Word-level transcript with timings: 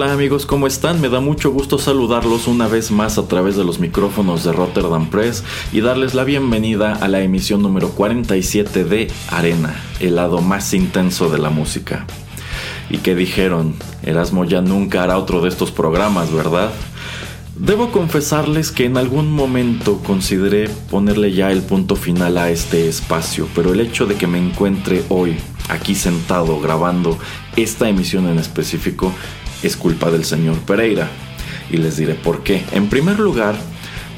Hola 0.00 0.12
amigos, 0.12 0.46
¿cómo 0.46 0.68
están? 0.68 1.00
Me 1.00 1.08
da 1.08 1.18
mucho 1.18 1.50
gusto 1.50 1.76
saludarlos 1.76 2.46
una 2.46 2.68
vez 2.68 2.92
más 2.92 3.18
a 3.18 3.26
través 3.26 3.56
de 3.56 3.64
los 3.64 3.80
micrófonos 3.80 4.44
de 4.44 4.52
Rotterdam 4.52 5.10
Press 5.10 5.42
y 5.72 5.80
darles 5.80 6.14
la 6.14 6.22
bienvenida 6.22 6.92
a 6.92 7.08
la 7.08 7.20
emisión 7.20 7.62
número 7.62 7.88
47 7.88 8.84
de 8.84 9.10
Arena, 9.28 9.74
el 9.98 10.14
lado 10.14 10.40
más 10.40 10.72
intenso 10.72 11.30
de 11.30 11.38
la 11.38 11.50
música. 11.50 12.06
¿Y 12.88 12.98
qué 12.98 13.16
dijeron? 13.16 13.74
Erasmo 14.04 14.44
ya 14.44 14.60
nunca 14.60 15.02
hará 15.02 15.18
otro 15.18 15.40
de 15.40 15.48
estos 15.48 15.72
programas, 15.72 16.32
¿verdad? 16.32 16.70
Debo 17.56 17.90
confesarles 17.90 18.70
que 18.70 18.84
en 18.84 18.98
algún 18.98 19.32
momento 19.32 19.98
consideré 20.06 20.68
ponerle 20.92 21.32
ya 21.32 21.50
el 21.50 21.62
punto 21.62 21.96
final 21.96 22.38
a 22.38 22.50
este 22.50 22.88
espacio, 22.88 23.48
pero 23.52 23.72
el 23.72 23.80
hecho 23.80 24.06
de 24.06 24.14
que 24.14 24.28
me 24.28 24.38
encuentre 24.38 25.02
hoy 25.08 25.38
aquí 25.68 25.94
sentado 25.94 26.60
grabando 26.60 27.18
esta 27.56 27.88
emisión 27.88 28.28
en 28.28 28.38
específico 28.38 29.12
es 29.62 29.76
culpa 29.76 30.10
del 30.10 30.24
señor 30.24 30.56
Pereira. 30.60 31.08
Y 31.70 31.76
les 31.76 31.96
diré 31.96 32.14
por 32.14 32.42
qué. 32.42 32.64
En 32.72 32.88
primer 32.88 33.18
lugar, 33.18 33.56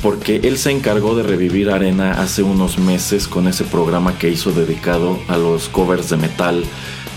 porque 0.03 0.41
él 0.45 0.57
se 0.57 0.71
encargó 0.71 1.15
de 1.15 1.23
revivir 1.23 1.71
Arena 1.71 2.13
hace 2.13 2.43
unos 2.43 2.79
meses 2.79 3.27
con 3.27 3.49
ese 3.49 3.65
programa 3.65 4.19
que 4.19 4.31
hizo 4.31 4.53
dedicado 4.53 5.19
a 5.29 5.37
los 5.37 5.69
covers 5.69 6.11
de 6.11 6.17
metal 6.17 6.65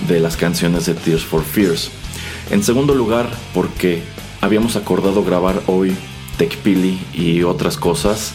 de 0.07 0.19
las 0.19 0.37
canciones 0.37 0.85
de 0.85 0.95
Tears 0.95 1.23
for 1.23 1.43
Fears. 1.43 1.91
En 2.51 2.63
segundo 2.63 2.95
lugar, 2.95 3.29
porque 3.53 4.03
habíamos 4.41 4.75
acordado 4.75 5.23
grabar 5.23 5.61
hoy 5.67 5.95
Pili 6.63 6.99
y 7.13 7.43
otras 7.43 7.77
cosas, 7.77 8.33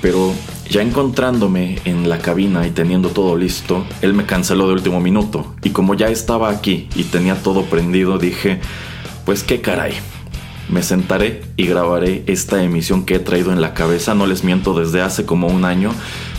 pero 0.00 0.32
ya 0.70 0.82
encontrándome 0.82 1.78
en 1.84 2.08
la 2.08 2.18
cabina 2.18 2.66
y 2.66 2.70
teniendo 2.70 3.08
todo 3.08 3.36
listo, 3.36 3.84
él 4.00 4.14
me 4.14 4.26
canceló 4.26 4.68
de 4.68 4.74
último 4.74 5.00
minuto. 5.00 5.54
Y 5.62 5.70
como 5.70 5.94
ya 5.94 6.08
estaba 6.08 6.50
aquí 6.50 6.88
y 6.94 7.04
tenía 7.04 7.42
todo 7.42 7.64
prendido, 7.64 8.18
dije, 8.18 8.60
pues 9.28 9.44
qué 9.44 9.60
caray. 9.60 9.92
Me 10.70 10.82
sentaré 10.82 11.42
y 11.58 11.66
grabaré 11.66 12.22
esta 12.28 12.62
emisión 12.62 13.04
que 13.04 13.16
he 13.16 13.18
traído 13.18 13.52
en 13.52 13.60
la 13.60 13.74
cabeza, 13.74 14.14
no 14.14 14.26
les 14.26 14.42
miento 14.42 14.72
desde 14.72 15.02
hace 15.02 15.26
como 15.26 15.48
un 15.48 15.66
año, 15.66 15.90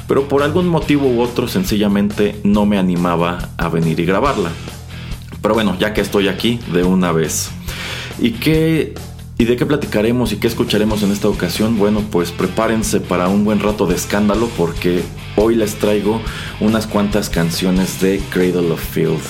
pero 0.07 0.27
por 0.27 0.41
algún 0.41 0.67
motivo 0.67 1.07
u 1.07 1.21
otro 1.21 1.47
sencillamente 1.47 2.39
no 2.43 2.65
me 2.65 2.79
animaba 2.79 3.49
a 3.59 3.69
venir 3.69 3.99
y 3.99 4.05
grabarla. 4.05 4.49
Pero 5.39 5.53
bueno, 5.53 5.77
ya 5.79 5.93
que 5.93 6.01
estoy 6.01 6.29
aquí, 6.29 6.59
de 6.73 6.83
una 6.83 7.11
vez. 7.11 7.51
¿Y 8.17 8.31
qué 8.31 8.95
¿Y 9.41 9.45
de 9.45 9.55
qué 9.55 9.65
platicaremos 9.65 10.33
y 10.33 10.35
qué 10.35 10.47
escucharemos 10.47 11.01
en 11.01 11.13
esta 11.13 11.29
ocasión? 11.29 11.77
Bueno, 11.77 12.03
pues 12.11 12.29
prepárense 12.29 12.99
para 12.99 13.29
un 13.29 13.45
buen 13.45 13.61
rato 13.61 13.87
de 13.87 13.95
escándalo 13.95 14.49
porque 14.57 15.01
hoy 15.37 15.55
les 15.55 15.75
traigo 15.75 16.21
unas 16.59 16.87
cuantas 16.87 17.29
canciones 17.29 18.01
de 18.01 18.19
Cradle 18.31 18.69
of 18.69 18.83
Filth. 18.83 19.23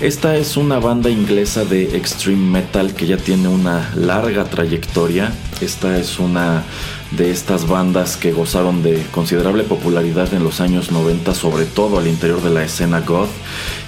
Esta 0.00 0.36
es 0.36 0.56
una 0.56 0.78
banda 0.78 1.10
inglesa 1.10 1.64
de 1.64 1.96
extreme 1.96 2.60
metal 2.60 2.94
que 2.94 3.08
ya 3.08 3.16
tiene 3.16 3.48
una 3.48 3.90
larga 3.96 4.44
trayectoria. 4.44 5.32
Esta 5.60 5.98
es 5.98 6.20
una 6.20 6.62
de 7.12 7.30
estas 7.30 7.68
bandas 7.68 8.16
que 8.16 8.32
gozaron 8.32 8.82
de 8.82 9.04
considerable 9.12 9.62
popularidad 9.64 10.32
en 10.34 10.42
los 10.42 10.60
años 10.60 10.90
90, 10.90 11.34
sobre 11.34 11.64
todo 11.64 11.98
al 11.98 12.06
interior 12.06 12.42
de 12.42 12.50
la 12.50 12.64
escena 12.64 13.00
goth. 13.00 13.30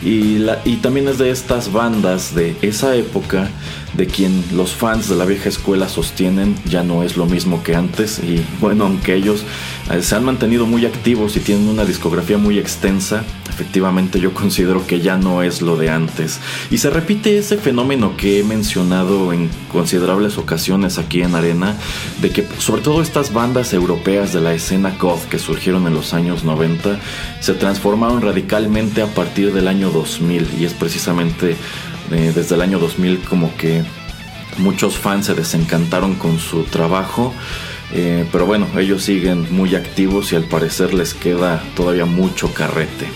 Y, 0.02 0.38
también 0.82 1.08
es 1.08 1.18
de 1.18 1.30
estas 1.30 1.72
bandas 1.72 2.34
de 2.34 2.56
esa 2.62 2.94
época 2.94 3.50
de 3.94 4.06
quien 4.06 4.44
los 4.52 4.72
fans 4.72 5.08
de 5.08 5.16
la 5.16 5.24
vieja 5.24 5.48
escuela 5.48 5.88
sostienen 5.88 6.54
ya 6.66 6.82
no 6.84 7.02
es 7.02 7.16
lo 7.16 7.26
mismo 7.26 7.62
que 7.62 7.74
antes 7.74 8.20
y 8.20 8.44
bueno, 8.60 8.84
aunque 8.84 9.14
ellos 9.14 9.42
eh, 9.90 10.02
se 10.02 10.14
han 10.14 10.24
mantenido 10.24 10.66
muy 10.66 10.86
activos 10.86 11.36
y 11.36 11.40
tienen 11.40 11.68
una 11.68 11.84
discografía 11.84 12.38
muy 12.38 12.58
extensa, 12.58 13.24
efectivamente 13.58 14.20
yo 14.20 14.32
considero 14.32 14.86
que 14.86 15.00
ya 15.00 15.16
no 15.16 15.42
es 15.42 15.62
lo 15.62 15.76
de 15.76 15.90
antes. 15.90 16.38
Y 16.70 16.78
se 16.78 16.90
repite 16.90 17.38
ese 17.38 17.56
fenómeno 17.56 18.16
que 18.16 18.38
he 18.38 18.44
mencionado 18.44 19.32
en 19.32 19.50
considerables 19.72 20.38
ocasiones 20.38 20.96
aquí 20.96 21.22
en 21.22 21.34
Arena, 21.34 21.74
de 22.20 22.30
que 22.30 22.46
sobre 22.58 22.82
todo 22.82 23.02
estas 23.02 23.32
bandas 23.32 23.72
europeas 23.72 24.32
de 24.32 24.40
la 24.40 24.54
escena 24.54 24.94
goth 24.96 25.24
que 25.24 25.40
surgieron 25.40 25.88
en 25.88 25.94
los 25.94 26.14
años 26.14 26.44
90 26.44 27.00
se 27.40 27.54
transformaron 27.54 28.22
radicalmente 28.22 29.02
a 29.02 29.06
partir 29.06 29.52
del 29.52 29.66
año 29.66 29.90
2000 29.90 30.46
y 30.60 30.64
es 30.64 30.74
precisamente 30.74 31.56
eh, 32.12 32.32
desde 32.32 32.54
el 32.54 32.60
año 32.60 32.78
2000 32.78 33.20
como 33.20 33.56
que 33.56 33.82
muchos 34.58 34.96
fans 34.98 35.26
se 35.26 35.34
desencantaron 35.34 36.14
con 36.14 36.38
su 36.38 36.62
trabajo. 36.62 37.34
Eh, 37.92 38.24
pero 38.30 38.46
bueno, 38.46 38.68
ellos 38.76 39.02
siguen 39.02 39.48
muy 39.50 39.74
activos 39.74 40.32
y 40.32 40.36
al 40.36 40.44
parecer 40.44 40.94
les 40.94 41.14
queda 41.14 41.60
todavía 41.74 42.04
mucho 42.04 42.52
carrete. 42.52 43.08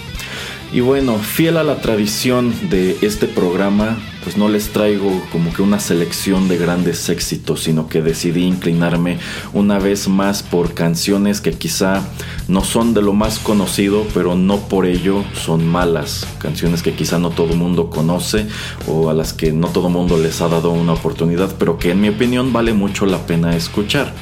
Y 0.75 0.81
bueno, 0.81 1.19
fiel 1.19 1.59
a 1.59 1.65
la 1.65 1.83
tradición 1.83 2.71
de 2.71 2.97
este 3.03 3.27
programa, 3.27 3.99
pues 4.25 4.39
no 4.39 4.49
les 4.49 4.71
traigo 4.71 5.23
como 5.31 5.53
que 5.53 5.61
una 5.61 5.79
selección 5.79 6.49
de 6.49 6.57
grandes 6.57 7.11
éxitos, 7.11 7.65
sino 7.65 7.91
que 7.91 8.01
decidí 8.01 8.45
inclinarme 8.45 9.19
una 9.53 9.79
vez 9.79 10.09
más 10.09 10.43
por 10.43 10.73
canciones 10.73 11.43
que 11.43 11.53
quizá 11.53 12.09
no 12.49 12.65
son 12.65 12.95
de 12.95 13.03
lo 13.03 13.13
más 13.13 13.39
conocido, 13.39 14.07
pero 14.15 14.35
no 14.35 14.61
por 14.61 14.87
ello 14.87 15.23
son 15.35 15.69
malas. 15.69 16.27
Canciones 16.39 16.83
que 16.83 16.95
quizá 16.95 17.19
no 17.19 17.29
todo 17.29 17.55
mundo 17.55 17.91
conoce 17.91 18.47
o 18.87 19.11
a 19.11 19.13
las 19.13 19.35
que 19.35 19.53
no 19.53 19.69
todo 19.69 19.91
mundo 19.91 20.17
les 20.17 20.41
ha 20.41 20.49
dado 20.49 20.71
una 20.71 20.95
oportunidad, 20.95 21.55
pero 21.59 21.79
que 21.79 21.91
en 21.91 22.01
mi 22.01 22.09
opinión 22.09 22.55
vale 22.55 22.73
mucho 22.73 23.05
la 23.05 23.27
pena 23.27 23.55
escuchar. 23.55 24.15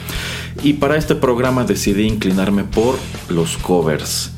Y 0.64 0.72
para 0.72 0.96
este 0.96 1.14
programa 1.14 1.62
decidí 1.62 2.08
inclinarme 2.08 2.64
por 2.64 2.98
los 3.28 3.56
covers. 3.56 4.32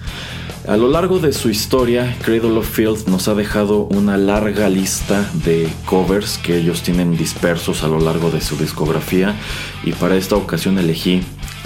A 0.68 0.76
lo 0.76 0.88
largo 0.88 1.18
de 1.18 1.32
su 1.32 1.50
historia, 1.50 2.16
Cradle 2.22 2.56
of 2.56 2.70
Field 2.70 3.08
nos 3.08 3.26
ha 3.26 3.34
dejado 3.34 3.80
una 3.86 4.16
larga 4.16 4.68
lista 4.68 5.28
de 5.44 5.68
covers 5.86 6.38
que 6.38 6.56
ellos 6.56 6.82
tienen 6.82 7.16
dispersos 7.16 7.82
a 7.82 7.88
lo 7.88 7.98
largo 7.98 8.30
de 8.30 8.40
su 8.40 8.56
discografía 8.56 9.34
y 9.82 9.92
para 9.92 10.14
esta 10.14 10.36
ocasión 10.36 10.78
elegí 10.78 11.22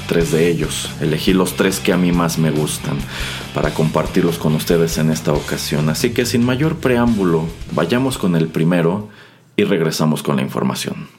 tres 0.08 0.32
de 0.32 0.48
ellos. 0.48 0.88
Elegí 1.02 1.34
los 1.34 1.56
tres 1.56 1.78
que 1.78 1.92
a 1.92 1.98
mí 1.98 2.10
más 2.10 2.38
me 2.38 2.50
gustan 2.50 2.96
para 3.54 3.74
compartirlos 3.74 4.38
con 4.38 4.54
ustedes 4.54 4.96
en 4.96 5.10
esta 5.10 5.34
ocasión. 5.34 5.90
Así 5.90 6.14
que 6.14 6.24
sin 6.24 6.42
mayor 6.42 6.76
preámbulo, 6.76 7.44
vayamos 7.72 8.16
con 8.16 8.34
el 8.34 8.48
primero 8.48 9.10
y 9.56 9.64
regresamos 9.64 10.22
con 10.22 10.36
la 10.36 10.42
información. 10.42 11.15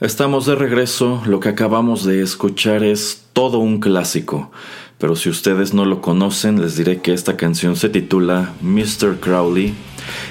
Estamos 0.00 0.46
de 0.46 0.56
regreso, 0.56 1.22
lo 1.26 1.38
que 1.38 1.48
acabamos 1.48 2.04
de 2.04 2.22
escuchar 2.22 2.82
es 2.82 3.26
todo 3.32 3.58
un 3.58 3.78
clásico, 3.78 4.50
pero 4.98 5.14
si 5.14 5.28
ustedes 5.28 5.74
no 5.74 5.84
lo 5.84 6.00
conocen 6.00 6.60
les 6.60 6.76
diré 6.76 7.00
que 7.00 7.12
esta 7.12 7.36
canción 7.36 7.76
se 7.76 7.88
titula 7.88 8.52
Mr. 8.62 9.20
Crowley 9.20 9.74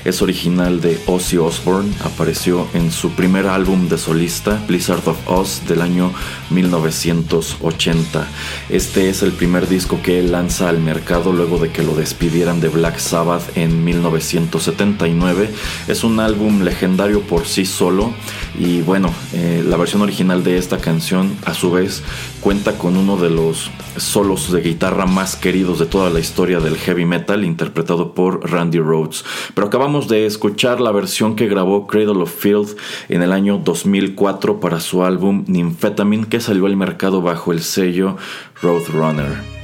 Es 0.06 0.22
original 0.22 0.82
de 0.82 1.00
Ozzy 1.06 1.38
Osbourne, 1.38 1.94
apareció 2.04 2.68
en 2.74 2.92
su 2.92 3.12
primer 3.12 3.48
álbum 3.48 3.88
de 3.88 3.98
solista, 3.98 4.62
Blizzard 4.68 5.08
of 5.08 5.18
Oz, 5.28 5.62
del 5.68 5.82
año 5.82 6.12
1980. 6.50 8.28
Este 8.70 9.10
es 9.10 9.22
el 9.24 9.32
primer 9.32 9.68
disco 9.68 10.02
que 10.02 10.20
él 10.20 10.32
lanza 10.32 10.70
al 10.70 10.80
mercado 10.80 11.34
luego 11.34 11.60
de 11.60 11.72
que 11.72 11.84
lo 11.84 11.96
despidieran 11.96 12.62
de 12.62 12.70
Black 12.70 13.00
Sabbath 13.00 13.58
en 13.58 13.84
1979. 13.84 15.50
Es 15.88 16.04
un 16.04 16.20
álbum 16.20 16.64
legendario 16.64 17.22
por 17.22 17.46
sí 17.46 17.66
solo 17.66 18.14
y 18.58 18.82
bueno, 18.82 19.14
eh, 19.34 19.64
la 19.66 19.78
versión 19.78 20.02
original 20.02 20.44
de 20.44 20.58
esta 20.58 20.78
canción 20.78 21.36
a 21.46 21.54
su 21.54 21.72
vez 21.72 22.04
cuenta 22.42 22.78
con 22.78 22.98
uno 22.98 23.18
de 23.18 23.30
los 23.30 23.70
solos 23.98 24.52
de 24.52 24.62
guitarra 24.62 25.06
más 25.06 25.36
queridos 25.36 25.78
de 25.80 25.86
toda 25.86 26.10
la 26.10 26.20
historia 26.20 26.60
del 26.60 26.76
heavy 26.76 27.06
metal, 27.06 27.46
interpretado 27.46 28.14
por 28.14 28.52
Randy 28.52 28.80
Rhodes. 28.80 29.24
Pero 29.54 29.68
acabamos 29.68 30.08
de 30.08 30.26
escuchar 30.26 30.82
la 30.82 30.92
versión 30.92 31.36
que 31.36 31.48
grabó 31.48 31.86
Cradle 31.86 32.24
of 32.24 32.34
Field 32.36 32.76
en 33.10 33.22
el 33.22 33.32
año 33.32 33.60
2004 33.64 34.60
para 34.60 34.80
su 34.80 35.04
álbum 35.04 35.46
Nymphetamine, 35.48 36.28
que 36.28 36.40
salió 36.42 36.66
al 36.66 36.76
mercado 36.76 37.22
bajo 37.22 37.52
el 37.52 37.62
sello 37.62 38.18
Roadrunner. 38.62 39.61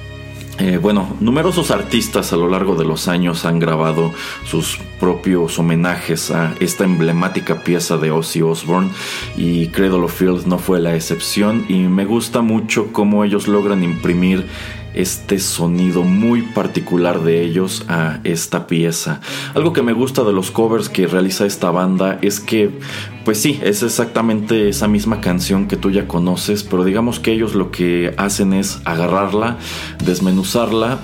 Eh, 0.59 0.77
bueno, 0.77 1.15
numerosos 1.19 1.69
artistas 1.69 2.33
a 2.33 2.35
lo 2.35 2.49
largo 2.49 2.75
de 2.75 2.83
los 2.83 3.07
años 3.07 3.45
han 3.45 3.59
grabado 3.59 4.11
sus 4.43 4.79
propios 4.99 5.59
homenajes 5.59 6.31
a 6.31 6.55
esta 6.59 6.83
emblemática 6.83 7.61
pieza 7.63 7.97
de 7.97 8.09
Ozzy 8.09 8.41
Osbourne 8.41 8.89
y 9.35 9.67
Cradle 9.67 9.99
of 9.99 10.17
Field 10.17 10.47
no 10.47 10.57
fue 10.57 10.79
la 10.79 10.95
excepción 10.95 11.65
y 11.69 11.81
me 11.83 12.05
gusta 12.05 12.41
mucho 12.41 12.91
cómo 12.91 13.23
ellos 13.23 13.47
logran 13.47 13.83
imprimir 13.83 14.47
este 14.97 15.39
sonido 15.39 16.03
muy 16.03 16.41
particular 16.41 17.21
de 17.21 17.41
ellos 17.41 17.85
a 17.87 18.19
esta 18.23 18.67
pieza. 18.67 19.21
Algo 19.53 19.73
que 19.73 19.83
me 19.83 19.93
gusta 19.93 20.23
de 20.23 20.33
los 20.33 20.51
covers 20.51 20.89
que 20.89 21.07
realiza 21.07 21.45
esta 21.45 21.71
banda 21.71 22.17
es 22.21 22.39
que, 22.39 22.71
pues 23.23 23.39
sí, 23.39 23.59
es 23.63 23.83
exactamente 23.83 24.69
esa 24.69 24.87
misma 24.87 25.21
canción 25.21 25.67
que 25.67 25.77
tú 25.77 25.91
ya 25.91 26.07
conoces, 26.07 26.63
pero 26.63 26.83
digamos 26.83 27.19
que 27.19 27.31
ellos 27.31 27.55
lo 27.55 27.71
que 27.71 28.13
hacen 28.17 28.53
es 28.53 28.79
agarrarla, 28.85 29.57
desmenuzarla 30.03 30.99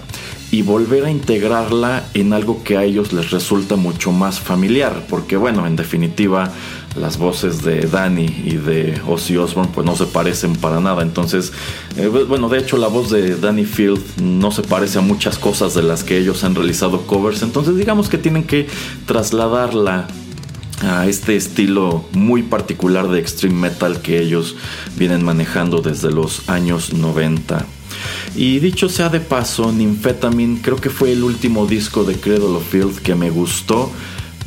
y 0.54 0.62
volver 0.62 1.04
a 1.06 1.10
integrarla 1.10 2.06
en 2.14 2.32
algo 2.32 2.64
que 2.64 2.78
a 2.78 2.84
ellos 2.84 3.12
les 3.12 3.32
resulta 3.32 3.76
mucho 3.76 4.12
más 4.12 4.40
familiar, 4.40 5.08
porque 5.10 5.36
bueno, 5.36 5.66
en 5.66 5.76
definitiva, 5.76 6.54
las 6.96 7.18
voces 7.18 7.64
de 7.64 7.82
Danny 7.88 8.44
y 8.46 8.58
de 8.58 9.02
Ozzy 9.08 9.36
Osbourne 9.36 9.72
pues 9.74 9.84
no 9.84 9.96
se 9.96 10.06
parecen 10.06 10.56
para 10.56 10.80
nada. 10.80 11.02
Entonces, 11.02 11.54
eh, 11.98 12.06
bueno, 12.06 12.50
de 12.50 12.60
hecho 12.60 12.78
la 12.78 12.88
voz 12.88 13.10
de 13.10 13.36
Danny 13.36 13.66
Field 13.66 14.00
no 14.22 14.52
se 14.52 14.62
parece 14.62 15.00
a 15.00 15.02
muchas 15.02 15.40
cosas 15.40 15.74
de 15.74 15.82
las 15.82 16.04
que 16.04 16.20
ellos 16.20 16.44
han 16.44 16.54
realizado 16.54 17.08
covers. 17.08 17.42
Entonces 17.42 17.76
digamos 17.76 18.08
que 18.08 18.20
tienen 18.20 18.44
que 18.44 18.68
trasladarla 19.08 20.08
a 20.84 21.08
este 21.08 21.36
estilo 21.36 22.06
muy 22.12 22.44
particular 22.44 23.10
de 23.10 23.20
extreme 23.20 23.56
metal 23.70 24.04
que 24.04 24.20
ellos 24.20 24.56
vienen 24.98 25.26
manejando 25.26 25.82
desde 25.82 26.12
los 26.12 26.48
años 26.48 26.94
90. 26.94 27.66
Y 28.36 28.60
dicho 28.60 28.90
sea 28.90 29.10
de 29.10 29.20
paso, 29.20 29.72
Nymphetamine 29.72 30.62
creo 30.62 30.78
que 30.78 30.90
fue 30.90 31.12
el 31.12 31.24
último 31.24 31.66
disco 31.66 32.04
de 32.04 32.16
Cradle 32.16 32.58
of 32.58 32.70
Field 32.70 33.00
que 33.00 33.16
me 33.16 33.30
gustó 33.30 33.92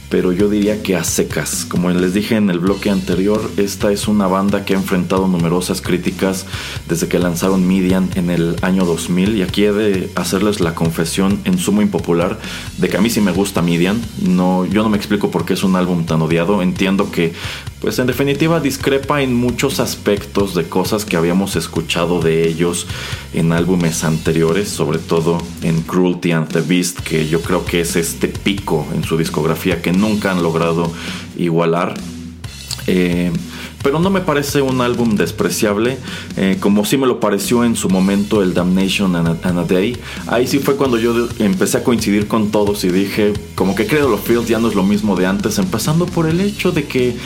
pero 0.09 0.33
yo 0.33 0.49
diría 0.49 0.83
que 0.83 0.97
a 0.97 1.05
secas. 1.05 1.65
Como 1.65 1.91
les 1.91 2.15
dije 2.15 2.37
en 2.37 2.51
el 2.51 2.59
bloque 2.59 2.91
anterior, 2.91 3.51
esta 3.57 3.91
es 3.93 4.09
una 4.09 4.27
banda 4.27 4.65
que 4.65 4.75
ha 4.75 4.77
enfrentado 4.77 5.27
numerosas 5.27 5.81
críticas 5.81 6.47
desde 6.89 7.09
que 7.09 7.19
lanzaron 7.19 7.67
Midian 7.67 8.11
en 8.15 8.31
el 8.31 8.57
año 8.63 8.85
2000 8.85 9.37
y 9.37 9.43
aquí 9.43 9.65
he 9.65 9.73
de 9.73 10.11
hacerles 10.15 10.61
la 10.61 10.75
confesión 10.75 11.41
en 11.45 11.59
sumo 11.59 11.83
impopular 11.83 12.39
de 12.79 12.89
que 12.89 12.97
a 12.97 13.01
mí 13.01 13.11
sí 13.11 13.21
me 13.21 13.33
gusta 13.33 13.63
Midian. 13.63 14.01
No, 14.23 14.65
yo 14.65 14.83
no 14.83 14.89
me 14.89 14.97
explico 14.97 15.31
por 15.31 15.45
qué 15.45 15.55
es 15.55 15.65
un 15.65 15.77
álbum 15.77 16.07
tan 16.07 16.23
odiado. 16.23 16.63
Entiendo 16.63 17.11
que 17.11 17.33
pues 17.81 17.99
en 17.99 18.07
definitiva 18.07 18.61
discrepa 18.61 19.23
en 19.23 19.35
muchos 19.35 19.81
aspectos 19.81 20.55
de 20.55 20.65
cosas 20.65 21.05
que 21.05 21.17
habíamos 21.17 21.57
escuchado 21.57 22.21
de 22.21 22.49
ellos 22.49 22.87
en 23.35 23.53
álbumes 23.53 24.03
anteriores, 24.03 24.69
sobre 24.69 24.99
todo 24.99 25.39
en 25.63 25.83
Cruelty 25.83 26.33
and 26.33 26.49
the 26.49 26.63
Beast, 26.63 27.01
que 27.01 27.29
yo 27.29 27.43
creo 27.43 27.65
que 27.65 27.81
es 27.81 27.97
este 27.97 28.29
pico 28.29 28.87
en 28.95 29.05
su 29.05 29.17
discografía 29.17 29.83
que 29.83 29.93
nunca 29.97 30.31
han 30.31 30.43
logrado 30.43 30.93
igualar. 31.37 31.95
Eh, 32.87 33.33
pero 33.87 34.01
no 34.01 34.11
me 34.11 34.21
parece 34.21 34.63
un 34.63 34.81
álbum 34.81 35.15
despreciable, 35.15 35.97
eh, 36.37 36.57
como 36.59 36.85
sí 36.85 36.97
me 36.97 37.07
lo 37.07 37.21
pareció 37.21 37.63
en 37.63 37.77
su 37.77 37.89
momento 37.89 38.43
el 38.43 38.53
Damnation 38.53 39.15
and 39.15 39.29
a, 39.45 39.63
Day. 39.63 39.97
Ahí 40.27 40.49
sí 40.49 40.59
fue 40.59 40.75
cuando 40.75 40.99
yo 40.99 41.29
empecé 41.39 41.79
a 41.79 41.85
coincidir 41.85 42.27
con 42.27 42.51
todos 42.51 42.83
y 42.83 42.89
dije, 42.89 43.33
como 43.55 43.77
que 43.77 43.87
creo 43.87 44.09
los 44.09 44.23
Fields 44.23 44.49
ya 44.49 44.59
no 44.59 44.67
es 44.67 44.75
lo 44.75 44.83
mismo 44.83 45.15
de 45.15 45.27
antes, 45.27 45.61
empezando 45.61 46.05
por 46.05 46.27
el 46.27 46.41
hecho 46.41 46.73
de 46.73 46.89
que, 46.89 47.17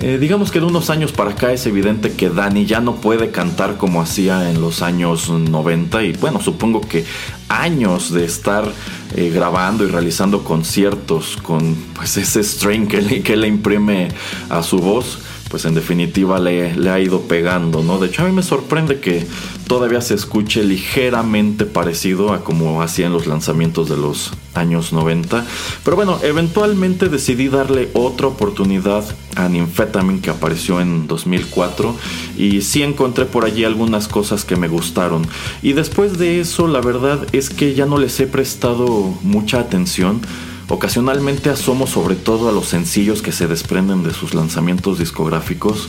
eh, 0.00 0.18
digamos 0.20 0.50
que 0.50 0.60
de 0.60 0.66
unos 0.66 0.90
años 0.90 1.10
para 1.10 1.30
acá 1.30 1.54
es 1.54 1.64
evidente 1.64 2.12
que 2.12 2.28
Danny 2.28 2.66
ya 2.66 2.82
no 2.82 2.96
puede 2.96 3.30
cantar 3.30 3.78
como 3.78 4.02
hacía 4.02 4.50
en 4.50 4.60
los 4.60 4.82
años 4.82 5.30
90 5.30 6.04
y 6.04 6.12
bueno, 6.12 6.38
supongo 6.42 6.82
que 6.82 7.06
años 7.48 8.12
de 8.12 8.26
estar 8.26 8.70
eh, 9.16 9.30
grabando 9.34 9.84
y 9.84 9.86
realizando 9.86 10.44
conciertos 10.44 11.38
con 11.42 11.74
pues 11.94 12.18
ese 12.18 12.44
string 12.44 12.88
que 12.88 13.22
que 13.22 13.36
le 13.38 13.48
imprime 13.48 14.08
a 14.50 14.62
su 14.62 14.80
voz 14.80 15.18
pues 15.50 15.64
en 15.64 15.74
definitiva 15.74 16.38
le, 16.38 16.76
le, 16.76 16.90
ha 16.90 17.00
ido 17.00 17.22
pegando, 17.22 17.82
¿no? 17.82 17.98
De 17.98 18.06
hecho 18.06 18.22
a 18.22 18.26
mí 18.26 18.32
me 18.32 18.42
sorprende 18.42 19.00
que 19.00 19.26
todavía 19.66 20.00
se 20.00 20.14
escuche 20.14 20.62
ligeramente 20.62 21.66
parecido 21.66 22.32
a 22.32 22.44
como 22.44 22.82
hacían 22.82 23.12
los 23.12 23.26
lanzamientos 23.26 23.88
de 23.88 23.96
los 23.96 24.32
años 24.54 24.92
90. 24.92 25.44
Pero 25.84 25.96
bueno, 25.96 26.20
eventualmente 26.22 27.08
decidí 27.08 27.48
darle 27.48 27.88
otra 27.94 28.28
oportunidad 28.28 29.04
a 29.34 29.48
Nymphetamine 29.48 30.20
que 30.20 30.30
apareció 30.30 30.80
en 30.80 31.08
2004 31.08 31.96
y 32.38 32.62
sí 32.62 32.84
encontré 32.84 33.24
por 33.26 33.44
allí 33.44 33.64
algunas 33.64 34.06
cosas 34.06 34.44
que 34.44 34.54
me 34.54 34.68
gustaron. 34.68 35.26
Y 35.62 35.72
después 35.72 36.16
de 36.18 36.40
eso 36.40 36.68
la 36.68 36.80
verdad 36.80 37.26
es 37.32 37.50
que 37.50 37.74
ya 37.74 37.86
no 37.86 37.98
les 37.98 38.18
he 38.20 38.28
prestado 38.28 38.86
mucha 39.22 39.58
atención 39.58 40.20
Ocasionalmente 40.70 41.50
asomo 41.50 41.88
sobre 41.88 42.14
todo 42.14 42.48
a 42.48 42.52
los 42.52 42.68
sencillos 42.68 43.22
que 43.22 43.32
se 43.32 43.48
desprenden 43.48 44.04
de 44.04 44.14
sus 44.14 44.34
lanzamientos 44.34 45.00
discográficos 45.00 45.88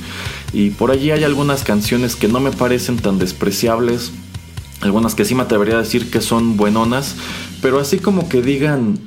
y 0.54 0.72
por 0.72 0.90
allí 0.90 1.12
hay 1.12 1.24
algunas 1.24 1.64
canciones 1.64 2.16
que 2.16 2.28
no 2.28 2.40
me 2.40 2.52
parecen 2.52 2.98
tan 2.98 3.20
despreciables, 3.20 4.12
algunas 4.82 5.14
que 5.14 5.24
sí 5.24 5.36
me 5.36 5.44
atrevería 5.44 5.76
a 5.76 5.84
decir 5.84 6.10
que 6.10 6.20
son 6.20 6.58
buenonas, 6.58 7.16
pero 7.62 7.80
así 7.80 8.00
como 8.00 8.28
que 8.28 8.42
digan 8.42 9.00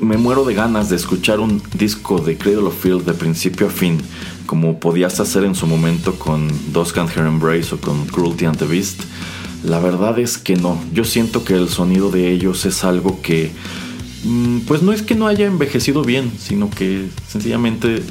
me 0.00 0.16
muero 0.16 0.44
de 0.44 0.54
ganas 0.54 0.88
de 0.90 0.96
escuchar 0.96 1.38
un 1.38 1.62
disco 1.78 2.18
de 2.18 2.36
Cradle 2.36 2.66
of 2.66 2.82
Field 2.82 3.04
de 3.04 3.14
principio 3.14 3.68
a 3.68 3.70
fin, 3.70 3.98
como 4.46 4.80
podías 4.80 5.20
hacer 5.20 5.44
en 5.44 5.54
su 5.54 5.68
momento 5.68 6.18
con 6.18 6.48
Dusk 6.72 6.98
and 6.98 7.10
Her 7.16 7.26
Embrace 7.26 7.72
o 7.72 7.78
con 7.80 8.04
Cruelty 8.06 8.46
and 8.46 8.58
the 8.58 8.66
Beast. 8.66 9.02
La 9.62 9.78
verdad 9.78 10.18
es 10.18 10.38
que 10.38 10.56
no, 10.56 10.82
yo 10.92 11.04
siento 11.04 11.44
que 11.44 11.54
el 11.54 11.68
sonido 11.68 12.10
de 12.10 12.32
ellos 12.32 12.66
es 12.66 12.82
algo 12.82 13.22
que 13.22 13.52
pues 14.66 14.82
no 14.82 14.92
es 14.92 15.02
que 15.02 15.14
no 15.14 15.26
haya 15.26 15.46
envejecido 15.46 16.02
bien, 16.02 16.32
sino 16.38 16.70
que 16.70 17.08
sencillamente 17.28 18.02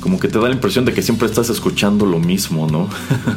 como 0.00 0.20
que 0.20 0.28
te 0.28 0.38
da 0.38 0.46
la 0.46 0.54
impresión 0.54 0.84
de 0.84 0.92
que 0.92 1.02
siempre 1.02 1.26
estás 1.26 1.50
escuchando 1.50 2.06
lo 2.06 2.20
mismo, 2.20 2.68
¿no? 2.68 2.88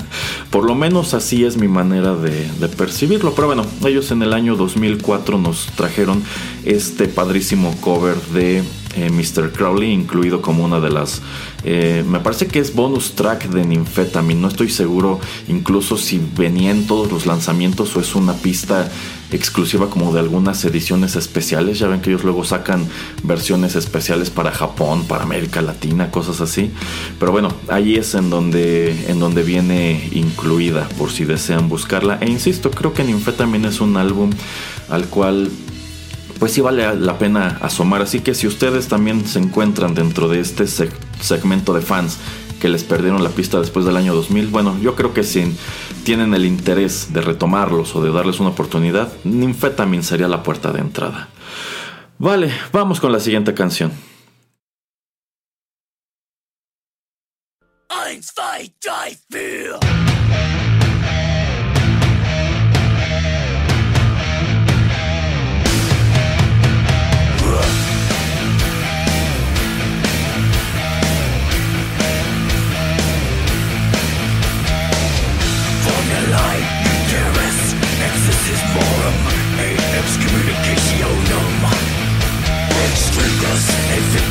Por 0.52 0.66
lo 0.66 0.76
menos 0.76 1.16
así 1.16 1.44
es 1.44 1.58
mi 1.58 1.68
manera 1.68 2.16
de, 2.16 2.48
percibirlo. 2.78 3.34
Pero 3.34 3.48
bueno, 3.48 3.66
ellos 3.88 4.12
en 4.12 4.22
el 4.22 4.34
año 4.34 4.56
2004 4.56 5.40
nos 5.40 5.66
trajeron 5.76 6.22
este 6.66 7.08
padrísimo 7.08 7.76
cover 7.82 8.18
de 8.34 8.64
eh, 8.96 9.10
Mr. 9.10 9.52
Crowley, 9.52 9.92
incluido 9.92 10.42
como 10.42 10.64
una 10.64 10.80
de 10.80 10.90
las... 10.90 11.22
Eh, 11.64 12.04
me 12.08 12.20
parece 12.20 12.48
que 12.48 12.60
es 12.60 12.74
bonus 12.74 13.16
track 13.16 13.50
de 13.50 13.66
Nymphetamine, 13.66 14.40
no 14.40 14.48
estoy 14.48 14.70
seguro 14.70 15.20
incluso 15.48 15.98
si 15.98 16.22
venía 16.38 16.72
en 16.72 16.88
todos 16.88 17.12
los 17.12 17.26
lanzamientos 17.26 17.96
o 17.96 18.00
es 18.00 18.16
una 18.16 18.34
pista 18.34 18.90
exclusiva 19.32 19.90
como 19.90 20.14
de 20.14 20.20
algunas 20.20 20.64
ediciones 20.66 21.16
especiales. 21.16 21.80
Ya 21.80 21.88
ven 21.88 22.02
que 22.02 22.10
ellos 22.10 22.24
luego 22.24 22.44
sacan 22.44 22.88
versiones 23.24 23.76
especiales 23.76 24.30
para 24.30 24.52
Japón, 24.52 25.06
para 25.06 25.24
América 25.24 25.62
Latina, 25.62 26.12
cosas 26.12 26.42
así. 26.42 26.72
Pero 27.20 27.32
bueno, 27.32 27.54
ahí 27.68 27.96
es 27.96 28.16
en 28.16 28.30
donde, 28.30 29.10
en 29.10 29.20
donde 29.20 29.44
viene 29.44 30.10
incluida 30.12 30.88
por 30.98 31.12
si 31.12 31.26
desean 31.26 31.70
buscarla. 31.70 32.18
E 32.22 32.30
insisto, 32.30 32.72
creo 32.72 32.94
que 32.94 33.04
Nymphetamine 33.04 33.68
es 33.68 33.82
un 33.82 33.98
álbum 33.98 34.32
al 34.90 35.06
cual 35.06 35.52
pues 36.40 36.54
sí 36.54 36.62
vale 36.62 36.96
la 36.96 37.18
pena 37.18 37.58
asomar. 37.62 38.02
Así 38.02 38.22
que 38.22 38.34
si 38.34 38.48
ustedes 38.48 38.88
también 38.88 39.28
se 39.28 39.40
encuentran 39.40 39.94
dentro 39.94 40.28
de 40.28 40.40
este 40.40 40.66
segmento 40.68 41.74
de 41.74 41.82
fans 41.82 42.18
que 42.60 42.70
les 42.70 42.84
perdieron 42.84 43.24
la 43.24 43.30
pista 43.30 43.60
después 43.60 43.86
del 43.86 43.98
año 43.98 44.14
2000, 44.14 44.48
bueno, 44.48 44.78
yo 44.82 44.96
creo 44.96 45.14
que 45.14 45.24
si 45.24 45.56
tienen 46.04 46.34
el 46.34 46.46
interés 46.46 47.14
de 47.14 47.22
retomarlos 47.22 47.96
o 47.96 48.04
de 48.04 48.12
darles 48.12 48.40
una 48.40 48.50
oportunidad, 48.50 49.12
Nymphetamine 49.24 50.04
sería 50.04 50.28
la 50.28 50.44
puerta 50.44 50.72
de 50.72 50.80
entrada. 50.80 51.30
Vale, 52.18 52.52
vamos 52.74 53.00
con 53.00 53.12
la 53.12 53.20
siguiente 53.20 53.54
canción. 53.54 53.92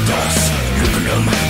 Dos, 0.08 0.50
Luminum 0.80 1.47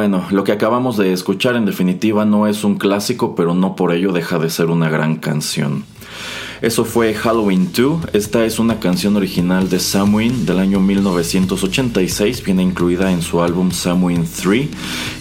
Bueno, 0.00 0.24
lo 0.30 0.44
que 0.44 0.52
acabamos 0.52 0.96
de 0.96 1.12
escuchar 1.12 1.56
en 1.56 1.66
definitiva 1.66 2.24
no 2.24 2.46
es 2.46 2.64
un 2.64 2.76
clásico, 2.76 3.34
pero 3.34 3.54
no 3.54 3.76
por 3.76 3.92
ello 3.92 4.12
deja 4.12 4.38
de 4.38 4.48
ser 4.48 4.68
una 4.68 4.88
gran 4.88 5.16
canción. 5.16 5.84
Eso 6.62 6.86
fue 6.86 7.12
Halloween 7.12 7.70
2. 7.76 8.14
Esta 8.14 8.46
es 8.46 8.58
una 8.58 8.80
canción 8.80 9.14
original 9.18 9.68
de 9.68 9.78
Samhain 9.78 10.46
del 10.46 10.58
año 10.58 10.80
1986. 10.80 12.42
Viene 12.42 12.62
incluida 12.62 13.12
en 13.12 13.20
su 13.20 13.42
álbum 13.42 13.72
Samhain 13.72 14.24
3. 14.24 14.68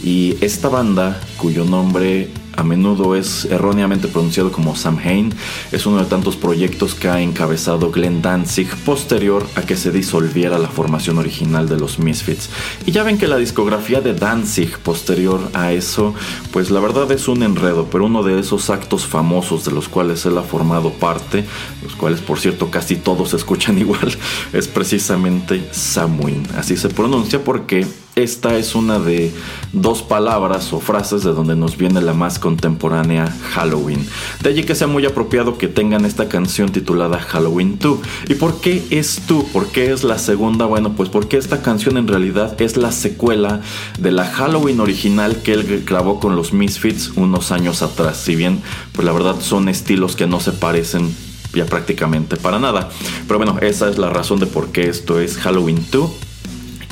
Y 0.02 0.38
esta 0.40 0.70
banda, 0.70 1.20
cuyo 1.36 1.66
nombre 1.66 2.30
a 2.60 2.64
menudo 2.64 3.16
es 3.16 3.46
erróneamente 3.46 4.10
pronunciado 4.10 4.52
como 4.52 4.76
Samhain, 4.76 5.34
es 5.72 5.86
uno 5.86 6.00
de 6.00 6.06
tantos 6.06 6.36
proyectos 6.36 6.94
que 6.94 7.08
ha 7.08 7.22
encabezado 7.22 7.90
Glenn 7.90 8.22
Danzig 8.22 8.68
posterior 8.84 9.48
a 9.56 9.62
que 9.62 9.78
se 9.78 9.92
disolviera 9.92 10.60
la 10.60 10.68
formación 10.68 11.18
original 11.20 11.70
de 11.70 11.78
los 11.78 12.00
Misfits. 12.00 12.50
Y 12.86 12.92
ya 12.92 13.04
ven 13.04 13.18
que 13.18 13.28
la 13.28 13.38
discografía 13.38 14.02
de 14.02 14.14
Danzig 14.14 14.78
posterior 14.80 15.40
a 15.54 15.72
eso, 15.72 16.14
pues 16.52 16.70
la 16.70 16.82
verdad 16.82 17.10
es 17.14 17.30
un 17.30 17.44
enredo, 17.44 17.88
pero 17.90 18.06
uno 18.06 18.24
de 18.24 18.40
esos 18.40 18.70
actos 18.70 19.06
famosos 19.06 19.64
de 19.64 19.72
los 19.72 19.88
cuales 19.88 20.26
él 20.26 20.38
ha 20.38 20.44
formado 20.44 20.92
parte, 20.92 21.46
los 21.82 21.96
cuales 21.96 22.20
por 22.20 22.40
cierto 22.40 22.70
casi 22.70 22.98
todos 22.98 23.34
escuchan 23.40 23.78
igual, 23.78 24.18
es 24.52 24.68
precisamente 24.68 25.70
Samhain. 25.72 26.46
Así 26.58 26.76
se 26.76 26.90
pronuncia 26.90 27.42
porque 27.42 27.88
esta 28.24 28.58
es 28.58 28.76
una 28.76 29.00
de 29.00 29.32
dos 29.74 30.02
palabras 30.02 30.74
o 30.74 30.80
frases 30.80 31.24
de 31.24 31.32
donde 31.32 31.56
nos 31.56 31.78
viene 31.78 32.02
la 32.02 32.14
más 32.14 32.40
contemporánea 32.40 33.34
Halloween. 33.52 34.06
De 34.42 34.50
allí 34.50 34.64
que 34.64 34.76
sea 34.76 34.88
muy 34.88 35.06
apropiado 35.06 35.58
que 35.58 35.68
tengan 35.68 36.06
esta 36.06 36.30
canción 36.30 36.72
titulada 36.72 37.20
Halloween 37.20 37.78
2. 37.80 38.00
¿Y 38.30 38.36
por 38.36 38.62
qué 38.62 38.86
es 38.90 39.24
2? 39.28 39.46
¿Por 39.46 39.68
qué 39.68 39.92
es 39.92 40.04
la 40.04 40.18
segunda? 40.18 40.66
Bueno, 40.66 40.94
pues 40.94 41.10
porque 41.10 41.38
esta 41.38 41.62
canción 41.62 41.98
en 41.98 42.08
realidad 42.08 42.60
es 42.62 42.78
la 42.78 42.92
secuela 42.92 43.62
de 44.00 44.12
la 44.12 44.26
Halloween 44.26 44.80
original 44.80 45.42
que 45.42 45.54
él 45.54 45.84
grabó 45.86 46.20
con 46.20 46.36
los 46.36 46.54
Misfits 46.54 47.12
unos 47.16 47.52
años 47.52 47.82
atrás. 47.82 48.18
Si 48.18 48.36
bien, 48.36 48.62
pues 48.94 49.06
la 49.06 49.12
verdad 49.12 49.38
son 49.42 49.70
estilos 49.70 50.16
que 50.16 50.28
no 50.28 50.40
se 50.40 50.52
parecen 50.52 51.16
ya 51.54 51.66
prácticamente 51.66 52.38
para 52.38 52.60
nada. 52.60 52.90
Pero 53.28 53.40
bueno, 53.40 53.58
esa 53.62 53.90
es 53.90 53.98
la 53.98 54.10
razón 54.10 54.40
de 54.40 54.46
por 54.46 54.68
qué 54.68 54.90
esto 54.90 55.20
es 55.20 55.38
Halloween 55.38 55.84
2 55.92 56.29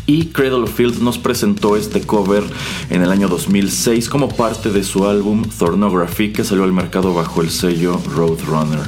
y 0.07 0.27
Cradle 0.27 0.63
of 0.63 0.73
Field 0.73 1.01
nos 1.01 1.17
presentó 1.17 1.75
este 1.75 2.01
cover 2.01 2.43
en 2.89 3.03
el 3.03 3.11
año 3.11 3.27
2006 3.27 4.09
como 4.09 4.29
parte 4.29 4.71
de 4.71 4.83
su 4.83 5.05
álbum 5.05 5.43
Thornography 5.43 6.31
que 6.31 6.45
salió 6.45 6.63
al 6.63 6.73
mercado 6.73 7.13
bajo 7.13 7.41
el 7.41 7.51
sello 7.51 8.01
Roadrunner. 8.15 8.87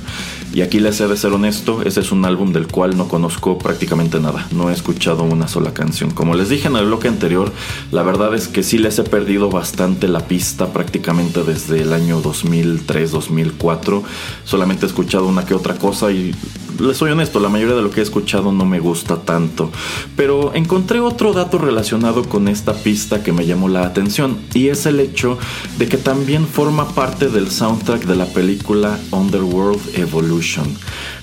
Y 0.52 0.62
aquí 0.62 0.80
les 0.80 1.00
he 1.00 1.08
de 1.08 1.16
ser 1.16 1.32
honesto, 1.32 1.84
ese 1.84 2.00
es 2.00 2.12
un 2.12 2.26
álbum 2.26 2.54
del 2.54 2.68
cual 2.68 2.98
no 2.98 3.08
conozco 3.08 3.60
prácticamente 3.60 4.20
nada, 4.20 4.48
no 4.52 4.70
he 4.70 4.74
escuchado 4.74 5.24
una 5.24 5.48
sola 5.48 5.74
canción. 5.74 6.10
Como 6.10 6.34
les 6.34 6.50
dije 6.50 6.68
en 6.68 6.76
el 6.76 6.88
bloque 6.88 7.08
anterior, 7.08 7.52
la 7.92 8.02
verdad 8.02 8.34
es 8.34 8.48
que 8.48 8.64
sí 8.64 8.80
les 8.80 8.98
he 8.98 9.04
perdido 9.04 9.52
bastante 9.52 10.08
la 10.08 10.28
pista 10.28 10.74
prácticamente 10.74 11.44
desde 11.44 11.82
el 11.82 11.94
año 11.94 12.22
2003-2004. 12.24 14.02
Solamente 14.44 14.86
he 14.86 14.90
escuchado 14.90 15.28
una 15.28 15.46
que 15.46 15.54
otra 15.54 15.76
cosa 15.76 16.12
y 16.12 16.34
les 16.80 16.98
soy 16.98 17.12
honesto, 17.12 17.40
la 17.40 17.50
mayoría 17.50 17.76
de 17.76 17.82
lo 17.82 17.92
que 17.92 18.00
he 18.00 18.04
escuchado 18.04 18.52
no 18.52 18.66
me 18.66 18.80
gusta 18.80 19.18
tanto. 19.18 19.70
Pero 20.16 20.54
encontré 20.56 21.00
otro 21.00 21.34
dato 21.34 21.58
relacionado 21.58 22.24
con 22.24 22.48
esta 22.48 22.74
pista 22.74 23.22
que 23.22 23.34
me 23.34 23.46
llamó 23.46 23.68
la 23.68 23.86
atención 23.86 24.38
y 24.54 24.70
es 24.70 24.86
el 24.86 25.00
hecho 25.00 25.38
de 25.78 25.88
que 25.88 25.98
también 25.98 26.48
forma 26.48 26.88
parte 26.88 27.30
del 27.30 27.52
soundtrack 27.52 28.06
de 28.06 28.16
la 28.16 28.26
película 28.26 28.98
Underworld 29.12 29.80
Evolution. 29.96 30.39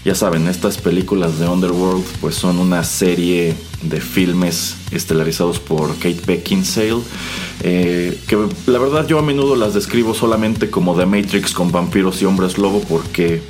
Ya 0.04 0.14
saben, 0.14 0.48
estas 0.48 0.78
películas 0.78 1.38
de 1.38 1.48
Underworld 1.48 2.04
pues 2.20 2.34
son 2.34 2.58
una 2.58 2.84
serie 2.84 3.54
de 3.82 4.00
filmes 4.00 4.76
estelarizados 4.90 5.58
por 5.58 5.94
Kate 5.96 6.20
Beckinsale, 6.26 7.02
eh, 7.62 8.18
que 8.26 8.38
la 8.66 8.78
verdad 8.78 9.06
yo 9.06 9.18
a 9.18 9.22
menudo 9.22 9.56
las 9.56 9.74
describo 9.74 10.14
solamente 10.14 10.70
como 10.70 10.96
The 10.96 11.06
Matrix 11.06 11.52
con 11.52 11.72
vampiros 11.72 12.22
y 12.22 12.24
hombres 12.24 12.58
lobo 12.58 12.80
porque 12.80 13.42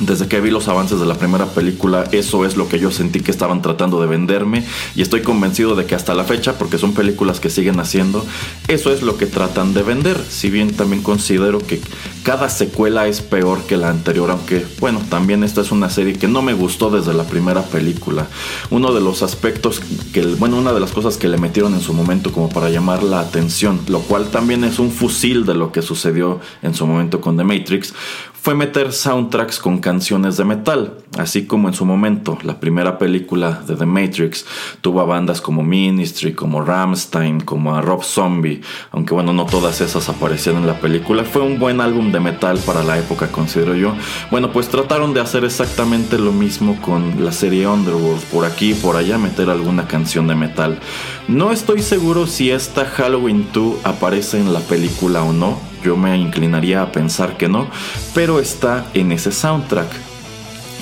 desde 0.00 0.28
que 0.28 0.40
vi 0.40 0.50
los 0.50 0.68
avances 0.68 1.00
de 1.00 1.06
la 1.06 1.14
primera 1.14 1.46
película, 1.46 2.04
eso 2.12 2.44
es 2.44 2.56
lo 2.56 2.68
que 2.68 2.78
yo 2.78 2.90
sentí 2.90 3.20
que 3.20 3.30
estaban 3.30 3.62
tratando 3.62 4.00
de 4.00 4.06
venderme 4.06 4.64
y 4.94 5.02
estoy 5.02 5.22
convencido 5.22 5.74
de 5.74 5.86
que 5.86 5.94
hasta 5.94 6.14
la 6.14 6.24
fecha, 6.24 6.56
porque 6.58 6.78
son 6.78 6.94
películas 6.94 7.40
que 7.40 7.50
siguen 7.50 7.80
haciendo, 7.80 8.24
eso 8.68 8.92
es 8.92 9.02
lo 9.02 9.16
que 9.16 9.26
tratan 9.26 9.74
de 9.74 9.82
vender. 9.82 10.18
Si 10.28 10.50
bien 10.50 10.74
también 10.74 11.02
considero 11.02 11.58
que 11.58 11.80
cada 12.22 12.48
secuela 12.48 13.08
es 13.08 13.20
peor 13.20 13.62
que 13.62 13.76
la 13.76 13.90
anterior, 13.90 14.30
aunque 14.30 14.64
bueno, 14.80 15.00
también 15.08 15.42
esta 15.42 15.62
es 15.62 15.72
una 15.72 15.90
serie 15.90 16.14
que 16.14 16.28
no 16.28 16.42
me 16.42 16.52
gustó 16.52 16.90
desde 16.90 17.14
la 17.14 17.24
primera 17.24 17.62
película. 17.62 18.28
Uno 18.70 18.92
de 18.92 19.00
los 19.00 19.22
aspectos 19.22 19.80
que, 20.12 20.24
bueno, 20.24 20.58
una 20.58 20.72
de 20.72 20.80
las 20.80 20.92
cosas 20.92 21.16
que 21.16 21.28
le 21.28 21.38
metieron 21.38 21.74
en 21.74 21.80
su 21.80 21.92
momento 21.92 22.32
como 22.32 22.48
para 22.48 22.70
llamar 22.70 23.02
la 23.02 23.20
atención, 23.20 23.80
lo 23.88 24.00
cual 24.00 24.28
también 24.30 24.64
es 24.64 24.78
un 24.78 24.90
fusil 24.90 25.44
de 25.44 25.54
lo 25.54 25.72
que 25.72 25.82
sucedió 25.82 26.40
en 26.62 26.74
su 26.74 26.86
momento 26.86 27.20
con 27.20 27.36
The 27.36 27.44
Matrix, 27.44 27.94
fue 28.40 28.54
meter 28.54 28.92
soundtracks 28.92 29.58
con 29.58 29.78
canciones 29.78 30.36
de 30.36 30.44
metal, 30.44 30.94
así 31.18 31.46
como 31.46 31.68
en 31.68 31.74
su 31.74 31.84
momento 31.84 32.38
la 32.42 32.60
primera 32.60 32.96
película 32.96 33.62
de 33.66 33.74
The 33.74 33.84
Matrix 33.84 34.46
tuvo 34.80 35.00
a 35.00 35.04
bandas 35.04 35.40
como 35.40 35.62
Ministry, 35.62 36.32
como 36.32 36.62
Ramstein, 36.62 37.40
como 37.40 37.78
Rob 37.80 38.02
Zombie, 38.04 38.62
aunque 38.92 39.12
bueno, 39.12 39.32
no 39.32 39.44
todas 39.44 39.80
esas 39.80 40.08
aparecieron 40.08 40.62
en 40.62 40.68
la 40.68 40.80
película, 40.80 41.24
fue 41.24 41.42
un 41.42 41.58
buen 41.58 41.80
álbum 41.80 42.12
de 42.12 42.20
metal 42.20 42.58
para 42.64 42.82
la 42.82 42.98
época, 42.98 43.28
considero 43.30 43.74
yo. 43.74 43.92
Bueno, 44.30 44.52
pues 44.52 44.68
trataron 44.68 45.12
de 45.12 45.20
hacer 45.20 45.44
exactamente 45.44 46.18
lo 46.18 46.32
mismo 46.32 46.80
con 46.80 47.24
la 47.24 47.32
serie 47.32 47.66
Underworld, 47.66 48.22
por 48.24 48.44
aquí 48.44 48.70
y 48.70 48.74
por 48.74 48.96
allá 48.96 49.18
meter 49.18 49.50
alguna 49.50 49.86
canción 49.88 50.26
de 50.26 50.34
metal. 50.34 50.78
No 51.26 51.52
estoy 51.52 51.82
seguro 51.82 52.26
si 52.26 52.50
esta 52.50 52.84
Halloween 52.86 53.48
2 53.52 53.84
aparece 53.84 54.38
en 54.38 54.52
la 54.52 54.60
película 54.60 55.22
o 55.22 55.32
no, 55.32 55.67
yo 55.82 55.96
me 55.96 56.16
inclinaría 56.16 56.82
a 56.82 56.92
pensar 56.92 57.36
que 57.36 57.48
no, 57.48 57.66
pero 58.14 58.40
está 58.40 58.86
en 58.94 59.12
ese 59.12 59.32
soundtrack. 59.32 59.88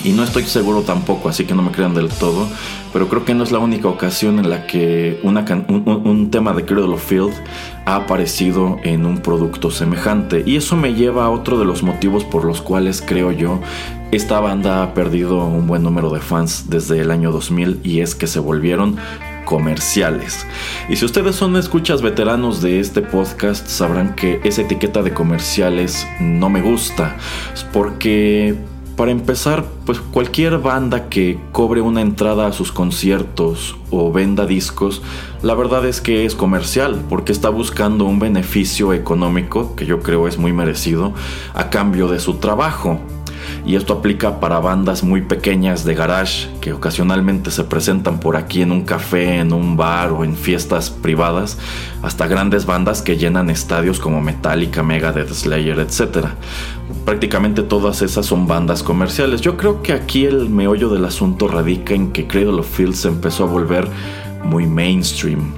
Y 0.05 0.13
no 0.13 0.23
estoy 0.23 0.45
seguro 0.45 0.83
tampoco, 0.83 1.29
así 1.29 1.47
que 1.47 1.55
no 1.55 1.63
me 1.63 1.73
crean 1.73 1.95
del 1.95 2.09
todo, 2.09 2.47
pero 2.93 3.09
creo 3.09 3.25
que 3.25 3.35
no 3.35 3.43
es 3.43 3.51
la 3.51 3.59
única 3.59 3.89
ocasión 3.89 4.39
en 4.39 4.51
la 4.51 4.67
que 4.67 5.19
un, 5.25 6.31
tema 6.31 6.53
de 6.53 6.65
Cradle 6.65 6.95
of 6.95 7.05
Field 7.05 7.33
ha 7.87 7.97
aparecido 7.97 8.79
en 8.85 9.05
un 9.05 9.19
producto 9.19 9.71
semejante. 9.71 10.45
Y 10.47 10.57
eso 10.57 10.77
me 10.77 10.95
lleva 10.95 11.25
a 11.25 11.31
otro 11.31 11.59
de 11.59 11.65
los 11.65 11.83
motivos 11.83 12.25
por 12.25 12.45
los 12.45 12.63
cuales 12.63 13.03
creo 13.05 13.33
yo 13.33 13.61
esta 14.13 14.39
banda 14.39 14.85
ha 14.85 14.95
perdido 14.95 15.45
un 15.45 15.67
buen 15.67 15.83
número 15.83 16.11
de 16.11 16.21
fans 16.21 16.71
desde 16.71 17.01
el 17.01 17.11
año 17.11 17.33
2000 17.33 17.81
y 17.83 18.01
es 18.01 18.15
que 18.15 18.29
se 18.29 18.39
volvieron 18.39 18.97
comerciales. 19.47 20.47
Y 20.91 20.97
si 20.97 21.07
ustedes 21.07 21.37
son 21.37 21.57
escuchas 21.57 22.03
veteranos 22.03 22.61
de 22.61 22.81
este 22.81 23.01
podcast, 23.01 23.67
sabrán 23.67 24.15
que 24.15 24.41
esa 24.45 24.61
etiqueta 24.61 25.03
de 25.03 25.15
comerciales 25.15 26.07
no 26.21 26.51
me 26.51 26.61
gusta. 26.61 27.17
Porque 27.73 28.55
para 28.97 29.11
empezar, 29.11 29.65
pues 29.85 30.01
cualquier 30.01 30.59
banda 30.59 31.09
que 31.09 31.39
cobre 31.53 31.81
una 31.81 32.01
entrada 32.01 32.47
a 32.47 32.53
sus 32.53 32.73
conciertos 32.73 33.77
o 33.91 34.11
venda 34.11 34.47
discos, 34.47 35.03
la 35.43 35.55
verdad 35.55 35.87
es 35.87 36.01
que 36.01 36.25
es 36.25 36.35
comercial, 36.35 37.03
porque 37.09 37.33
está 37.33 37.51
buscando 37.51 38.05
un 38.05 38.19
beneficio 38.19 38.93
económico, 38.95 39.77
que 39.77 39.87
yo 39.87 40.01
creo 40.01 40.29
es 40.29 40.39
muy 40.39 40.53
merecido, 40.53 41.13
a 41.55 41.71
cambio 41.71 42.09
de 42.09 42.21
su 42.21 42.35
trabajo 42.35 43.01
y 43.65 43.77
esto 43.77 43.95
aplica 43.95 44.41
para 44.41 44.61
bandas 44.61 45.03
muy 45.03 45.23
pequeñas 45.23 45.85
de 45.85 45.95
garage 45.95 46.49
que 46.61 46.73
ocasionalmente 46.73 47.51
se 47.51 47.65
presentan 47.65 48.21
por 48.21 48.37
aquí 48.37 48.63
en 48.63 48.73
un 48.73 48.83
café, 48.83 49.39
en 49.39 49.53
un 49.53 49.77
bar 49.77 50.13
o 50.13 50.25
en 50.25 50.37
fiestas 50.37 50.91
privadas, 50.91 51.59
hasta 52.03 52.27
grandes 52.27 52.67
bandas 52.67 53.03
que 53.03 53.17
llenan 53.17 53.51
estadios 53.51 53.99
como 53.99 54.21
Metallica, 54.21 54.83
Megadeth, 54.83 55.33
Slayer, 55.33 55.79
etc. 55.81 56.29
Prácticamente 57.05 57.63
todas 57.63 58.03
esas 58.03 58.27
son 58.27 58.47
bandas 58.47 58.83
comerciales. 58.83 59.41
Yo 59.41 59.57
creo 59.57 59.83
que 59.83 59.93
aquí 59.93 60.25
el 60.25 60.49
meollo 60.49 60.89
del 60.89 61.05
asunto 61.05 61.49
radica 61.49 61.95
en 61.95 62.13
que 62.13 62.27
Cradle 62.27 62.61
of 62.61 62.77
Field 62.77 62.95
se 62.95 63.09
empezó 63.09 63.45
a 63.45 63.47
volver 63.47 63.89
muy 64.45 64.67
mainstream. 64.67 65.53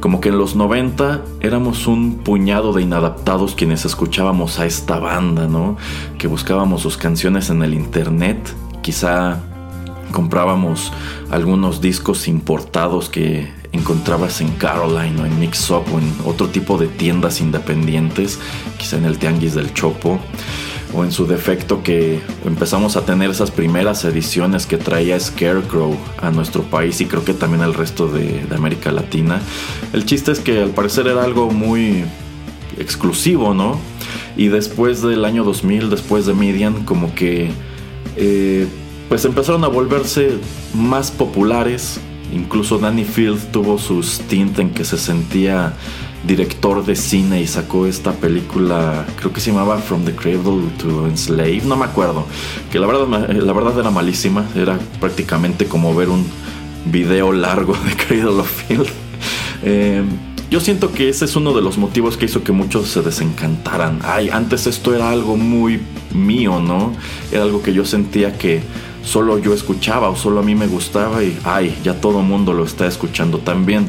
Como 0.00 0.20
que 0.20 0.30
en 0.30 0.38
los 0.38 0.56
90 0.56 1.22
éramos 1.40 1.86
un 1.86 2.18
puñado 2.18 2.72
de 2.72 2.82
inadaptados 2.82 3.54
quienes 3.54 3.84
escuchábamos 3.84 4.58
a 4.58 4.66
esta 4.66 4.98
banda, 4.98 5.46
¿no? 5.46 5.76
Que 6.18 6.26
buscábamos 6.26 6.82
sus 6.82 6.96
canciones 6.96 7.50
en 7.50 7.62
el 7.62 7.74
internet, 7.74 8.38
quizá 8.82 9.40
comprábamos 10.12 10.92
algunos 11.30 11.80
discos 11.80 12.28
importados 12.28 13.08
que 13.08 13.52
encontrabas 13.72 14.40
en 14.40 14.50
Caroline 14.52 15.20
o 15.20 15.26
en 15.26 15.38
Mix 15.38 15.70
Up 15.70 15.84
o 15.94 15.98
en 15.98 16.12
otro 16.24 16.48
tipo 16.48 16.78
de 16.78 16.88
tiendas 16.88 17.40
independientes, 17.40 18.40
quizá 18.78 18.96
en 18.96 19.04
el 19.04 19.18
Tianguis 19.18 19.54
del 19.54 19.72
Chopo 19.74 20.18
o 20.92 21.04
en 21.04 21.12
su 21.12 21.26
defecto 21.26 21.82
que 21.82 22.20
empezamos 22.44 22.96
a 22.96 23.04
tener 23.04 23.30
esas 23.30 23.50
primeras 23.50 24.04
ediciones 24.04 24.66
que 24.66 24.76
traía 24.76 25.18
Scarecrow 25.18 25.96
a 26.20 26.30
nuestro 26.30 26.62
país 26.62 27.00
y 27.00 27.06
creo 27.06 27.24
que 27.24 27.34
también 27.34 27.62
al 27.62 27.74
resto 27.74 28.08
de, 28.08 28.40
América 28.54 28.90
Latina. 28.90 29.40
El 29.92 30.04
chiste 30.04 30.32
es 30.32 30.40
que 30.40 30.60
al 30.60 30.70
parecer 30.70 31.06
era 31.06 31.24
algo 31.24 31.50
muy 31.50 32.04
exclusivo, 32.78 33.54
¿no? 33.54 33.78
Y 34.36 34.48
después 34.48 35.02
del 35.02 35.24
año 35.24 35.44
2000, 35.44 35.88
después 35.88 36.26
de 36.26 36.34
Median, 36.34 36.84
como 36.84 37.14
que 37.14 37.50
eh, 38.16 38.66
pues 39.08 39.24
empezaron 39.24 39.64
a 39.64 39.68
volverse 39.68 40.32
más 40.74 41.10
populares. 41.10 42.00
Incluso 42.32 42.78
Danny 42.78 43.04
Field 43.04 43.50
tuvo 43.50 43.78
su 43.78 44.02
stint 44.02 44.58
en 44.58 44.70
que 44.70 44.84
se 44.84 44.98
sentía 44.98 45.74
director 46.26 46.84
de 46.84 46.96
cine 46.96 47.40
y 47.40 47.46
sacó 47.46 47.86
esta 47.86 48.12
película, 48.12 49.06
creo 49.16 49.32
que 49.32 49.40
se 49.40 49.50
llamaba 49.50 49.78
From 49.78 50.04
the 50.04 50.14
Cradle 50.14 50.68
to 50.78 51.06
Enslave, 51.06 51.62
no 51.64 51.76
me 51.76 51.84
acuerdo, 51.84 52.26
que 52.70 52.78
la 52.78 52.86
verdad, 52.86 53.28
la 53.30 53.52
verdad 53.52 53.78
era 53.78 53.90
malísima, 53.90 54.46
era 54.54 54.78
prácticamente 55.00 55.66
como 55.66 55.94
ver 55.94 56.08
un 56.08 56.26
video 56.86 57.32
largo 57.32 57.74
de 57.74 57.96
Cradle 58.06 58.40
of 58.40 58.50
Field. 58.50 58.88
Eh, 59.62 60.02
yo 60.50 60.58
siento 60.58 60.90
que 60.92 61.08
ese 61.08 61.26
es 61.26 61.36
uno 61.36 61.52
de 61.52 61.62
los 61.62 61.78
motivos 61.78 62.16
que 62.16 62.24
hizo 62.24 62.42
que 62.42 62.50
muchos 62.50 62.88
se 62.88 63.02
desencantaran. 63.02 64.00
Ay, 64.02 64.30
antes 64.30 64.66
esto 64.66 64.94
era 64.94 65.10
algo 65.10 65.36
muy 65.36 65.80
mío, 66.12 66.58
¿no? 66.58 66.92
Era 67.30 67.44
algo 67.44 67.62
que 67.62 67.72
yo 67.72 67.84
sentía 67.84 68.36
que 68.36 68.60
solo 69.04 69.38
yo 69.38 69.54
escuchaba 69.54 70.10
o 70.10 70.16
solo 70.16 70.40
a 70.40 70.42
mí 70.42 70.56
me 70.56 70.66
gustaba 70.66 71.22
y 71.22 71.38
ay, 71.44 71.78
ya 71.84 72.00
todo 72.00 72.22
mundo 72.22 72.52
lo 72.52 72.64
está 72.64 72.88
escuchando 72.88 73.38
también. 73.38 73.88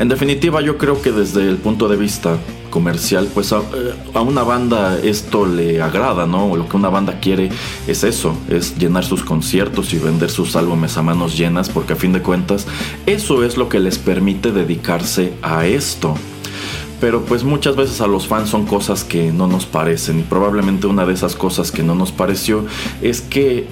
En 0.00 0.08
definitiva, 0.08 0.62
yo 0.62 0.78
creo 0.78 1.02
que 1.02 1.12
desde 1.12 1.46
el 1.46 1.58
punto 1.58 1.86
de 1.86 1.98
vista 1.98 2.38
comercial, 2.70 3.28
pues 3.34 3.52
a, 3.52 3.60
una 4.22 4.42
banda 4.42 4.98
esto 4.98 5.44
le 5.44 5.82
agrada, 5.82 6.24
¿no? 6.26 6.56
Lo 6.56 6.66
que 6.66 6.78
una 6.78 6.88
banda 6.88 7.20
quiere 7.20 7.50
es 7.86 8.02
eso, 8.02 8.34
es 8.48 8.78
llenar 8.78 9.04
sus 9.04 9.22
conciertos 9.22 9.92
y 9.92 9.98
vender 9.98 10.30
sus 10.30 10.56
álbumes 10.56 10.96
a 10.96 11.02
manos 11.02 11.36
llenas, 11.36 11.68
porque 11.68 11.92
a 11.92 11.96
fin 11.96 12.14
de 12.14 12.22
cuentas 12.22 12.66
eso 13.04 13.44
es 13.44 13.58
lo 13.58 13.68
que 13.68 13.78
les 13.78 13.98
permite 13.98 14.52
dedicarse 14.52 15.34
a 15.42 15.66
esto. 15.66 16.14
Pero 16.98 17.26
pues 17.26 17.44
muchas 17.44 17.76
veces 17.76 18.00
a 18.00 18.06
los 18.06 18.26
fans 18.26 18.48
son 18.48 18.64
cosas 18.64 19.04
que 19.04 19.30
no 19.32 19.48
nos 19.48 19.66
parecen 19.66 20.20
y 20.20 20.22
probablemente 20.22 20.86
una 20.86 21.04
de 21.04 21.12
esas 21.12 21.36
cosas 21.36 21.70
que 21.70 21.82
no 21.82 21.94
nos 21.94 22.10
pareció 22.10 22.64
es 23.02 23.20
que 23.20 23.66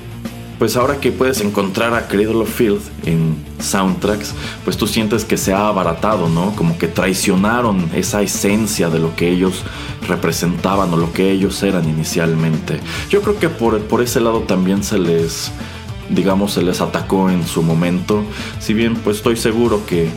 pues 0.59 0.77
ahora 0.77 0.99
que 0.99 1.13
puedes 1.13 1.41
encontrar 1.41 1.95
a 1.95 2.09
Cradle 2.09 2.43
of 2.43 2.53
Field 2.53 2.81
en 3.05 3.37
soundtracks, 3.61 4.35
pues 4.65 4.77
tú 4.77 4.87
sientes 4.87 5.25
que 5.25 5.37
se 5.37 5.53
ha 5.53 5.69
abaratado, 5.69 6.29
¿no? 6.29 6.55
Como 6.57 6.77
que 6.79 6.89
traicionaron 6.89 7.91
esa 7.95 8.23
esencia 8.23 8.89
de 8.91 8.99
lo 8.99 9.15
que 9.15 9.29
ellos 9.29 9.63
representaban 10.09 10.93
o 10.93 10.97
lo 10.97 11.13
que 11.13 11.31
ellos 11.31 11.63
eran 11.63 11.89
inicialmente. 11.89 12.81
Yo 13.09 13.23
creo 13.23 13.39
que 13.39 13.49
por, 13.49 13.81
por 13.83 14.03
ese 14.03 14.21
lado 14.21 14.41
también 14.41 14.83
se 14.83 14.99
les, 14.99 15.53
digamos, 16.11 16.55
se 16.55 16.63
les 16.63 16.81
atacó 16.81 17.31
en 17.31 17.47
su 17.47 17.63
momento. 17.63 18.25
Si 18.59 18.75
bien, 18.75 18.97
pues 18.97 19.19
estoy 19.19 19.37
seguro 19.37 19.87
que 19.87 20.09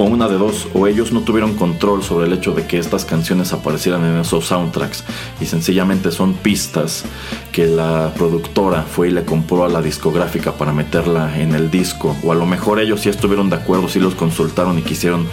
o 0.00 0.04
una 0.04 0.28
de 0.28 0.38
dos, 0.38 0.66
o 0.72 0.86
ellos 0.86 1.12
no 1.12 1.20
tuvieron 1.20 1.56
control 1.56 2.02
sobre 2.02 2.26
el 2.26 2.32
hecho 2.32 2.52
de 2.52 2.66
que 2.66 2.78
estas 2.78 3.04
canciones 3.04 3.52
aparecieran 3.52 4.02
en 4.02 4.18
esos 4.18 4.46
soundtracks 4.46 5.04
y 5.42 5.44
sencillamente 5.44 6.10
son 6.10 6.32
pistas 6.32 7.04
que 7.52 7.66
la 7.66 8.10
productora 8.16 8.84
fue 8.84 9.08
y 9.08 9.10
le 9.10 9.26
compró 9.26 9.62
a 9.62 9.68
la 9.68 9.82
discográfica 9.82 10.52
para 10.52 10.72
meterla 10.72 11.38
en 11.38 11.54
el 11.54 11.70
disco, 11.70 12.16
o 12.22 12.32
a 12.32 12.34
lo 12.34 12.46
mejor 12.46 12.80
ellos 12.80 13.02
sí 13.02 13.10
estuvieron 13.10 13.50
de 13.50 13.56
acuerdo, 13.56 13.90
sí 13.90 14.00
los 14.00 14.14
consultaron 14.14 14.78
y 14.78 14.82
quisieron 14.82 15.26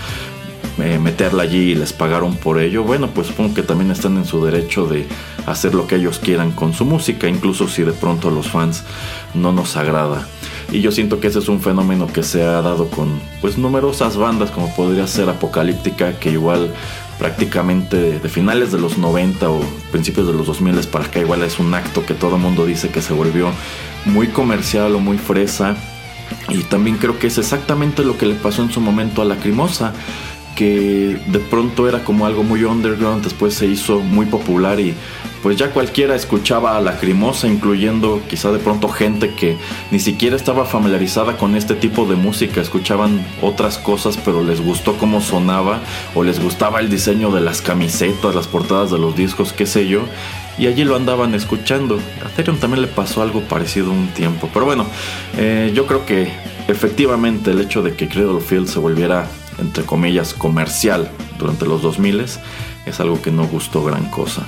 eh, 0.79 0.99
meterla 0.99 1.43
allí 1.43 1.71
y 1.71 1.75
les 1.75 1.93
pagaron 1.93 2.35
por 2.35 2.59
ello, 2.59 2.83
bueno, 2.83 3.07
pues 3.07 3.27
supongo 3.27 3.53
que 3.53 3.63
también 3.63 3.89
están 3.89 4.17
en 4.17 4.25
su 4.25 4.43
derecho 4.43 4.85
de 4.85 5.07
hacer 5.45 5.75
lo 5.75 5.87
que 5.87 5.95
ellos 5.95 6.19
quieran 6.19 6.51
con 6.51 6.73
su 6.73 6.83
música, 6.83 7.29
incluso 7.29 7.69
si 7.69 7.83
de 7.83 7.93
pronto 7.93 8.27
a 8.27 8.31
los 8.31 8.49
fans 8.49 8.83
no 9.33 9.53
nos 9.53 9.77
agrada. 9.77 10.27
Y 10.71 10.81
yo 10.81 10.91
siento 10.91 11.19
que 11.19 11.27
ese 11.27 11.39
es 11.39 11.47
un 11.47 11.61
fenómeno 11.61 12.07
que 12.07 12.23
se 12.23 12.43
ha 12.43 12.61
dado 12.61 12.89
con 12.89 13.19
pues 13.41 13.57
numerosas 13.57 14.17
bandas 14.17 14.51
como 14.51 14.73
podría 14.75 15.07
ser 15.07 15.29
Apocalíptica, 15.29 16.19
que 16.19 16.31
igual 16.31 16.73
prácticamente 17.17 18.19
de 18.19 18.29
finales 18.29 18.71
de 18.71 18.79
los 18.79 18.97
90 18.97 19.49
o 19.49 19.61
principios 19.91 20.27
de 20.27 20.33
los 20.33 20.45
2000 20.47 20.75
para 20.91 21.05
acá 21.05 21.19
igual 21.19 21.41
es 21.43 21.57
un 21.59 21.73
acto 21.73 22.05
que 22.05 22.13
todo 22.13 22.35
el 22.35 22.41
mundo 22.41 22.65
dice 22.65 22.89
que 22.89 23.01
se 23.01 23.13
volvió 23.13 23.49
muy 24.05 24.27
comercial 24.27 24.93
o 24.95 24.99
muy 24.99 25.17
fresa. 25.17 25.75
Y 26.49 26.63
también 26.63 26.97
creo 26.97 27.17
que 27.19 27.27
es 27.27 27.37
exactamente 27.37 28.03
lo 28.03 28.17
que 28.17 28.25
le 28.25 28.35
pasó 28.35 28.61
en 28.61 28.71
su 28.71 28.81
momento 28.81 29.21
a 29.21 29.25
Lacrimosa 29.25 29.93
que 30.57 31.19
de 31.27 31.37
pronto 31.37 31.87
era 31.87 32.03
como 32.03 32.25
algo 32.25 32.41
muy 32.41 32.63
underground, 32.63 33.23
después 33.23 33.53
se 33.53 33.67
hizo 33.67 33.99
muy 33.99 34.25
popular 34.25 34.79
y 34.79 34.95
pues 35.43 35.55
ya 35.55 35.69
cualquiera 35.69 36.15
escuchaba 36.15 36.75
a 36.75 36.81
Lacrimosa, 36.81 37.47
incluyendo 37.47 38.23
quizá 38.27 38.51
de 38.51 38.57
pronto 38.57 38.89
gente 38.89 39.35
que 39.35 39.55
ni 39.91 39.99
siquiera 39.99 40.35
estaba 40.35 40.65
familiarizada 40.65 41.37
con 41.37 41.55
este 41.55 41.75
tipo 41.75 42.07
de 42.07 42.15
música, 42.15 42.59
escuchaban 42.59 43.23
otras 43.39 43.77
cosas 43.77 44.17
pero 44.25 44.43
les 44.43 44.59
gustó 44.59 44.97
cómo 44.97 45.21
sonaba 45.21 45.79
o 46.15 46.23
les 46.23 46.41
gustaba 46.41 46.79
el 46.79 46.89
diseño 46.89 47.29
de 47.29 47.41
las 47.41 47.61
camisetas, 47.61 48.33
las 48.33 48.47
portadas 48.47 48.89
de 48.89 48.97
los 48.97 49.15
discos, 49.15 49.53
qué 49.53 49.67
sé 49.67 49.87
yo, 49.87 50.01
y 50.57 50.65
allí 50.65 50.85
lo 50.85 50.95
andaban 50.95 51.35
escuchando. 51.35 51.99
A 52.25 52.29
Ethereum 52.29 52.57
también 52.57 52.81
le 52.81 52.87
pasó 52.87 53.21
algo 53.21 53.41
parecido 53.41 53.91
un 53.91 54.07
tiempo, 54.07 54.49
pero 54.51 54.65
bueno, 54.65 54.87
eh, 55.37 55.71
yo 55.75 55.85
creo 55.85 56.03
que 56.07 56.31
efectivamente 56.67 57.51
el 57.51 57.61
hecho 57.61 57.83
de 57.83 57.93
que 57.93 58.07
Cradle 58.07 58.41
Field 58.41 58.67
se 58.67 58.79
volviera 58.79 59.27
entre 59.59 59.83
comillas, 59.83 60.33
comercial 60.33 61.09
durante 61.39 61.65
los 61.65 61.81
2000 61.81 62.25
es 62.85 62.99
algo 62.99 63.21
que 63.21 63.31
no 63.31 63.47
gustó 63.47 63.83
gran 63.83 64.09
cosa. 64.09 64.47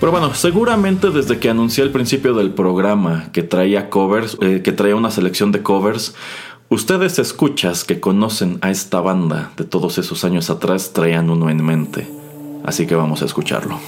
Pero 0.00 0.12
bueno, 0.12 0.34
seguramente 0.34 1.10
desde 1.10 1.38
que 1.38 1.48
anuncié 1.48 1.84
al 1.84 1.90
principio 1.90 2.34
del 2.34 2.50
programa 2.50 3.30
que 3.32 3.42
traía 3.42 3.88
covers, 3.88 4.36
eh, 4.40 4.60
que 4.62 4.72
traía 4.72 4.96
una 4.96 5.10
selección 5.10 5.50
de 5.50 5.62
covers, 5.62 6.14
ustedes 6.68 7.18
escuchas 7.18 7.84
que 7.84 8.00
conocen 8.00 8.58
a 8.60 8.70
esta 8.70 9.00
banda 9.00 9.52
de 9.56 9.64
todos 9.64 9.98
esos 9.98 10.24
años 10.24 10.50
atrás 10.50 10.92
traían 10.92 11.30
uno 11.30 11.48
en 11.48 11.64
mente. 11.64 12.06
Así 12.64 12.86
que 12.86 12.96
vamos 12.96 13.22
a 13.22 13.24
escucharlo. 13.24 13.78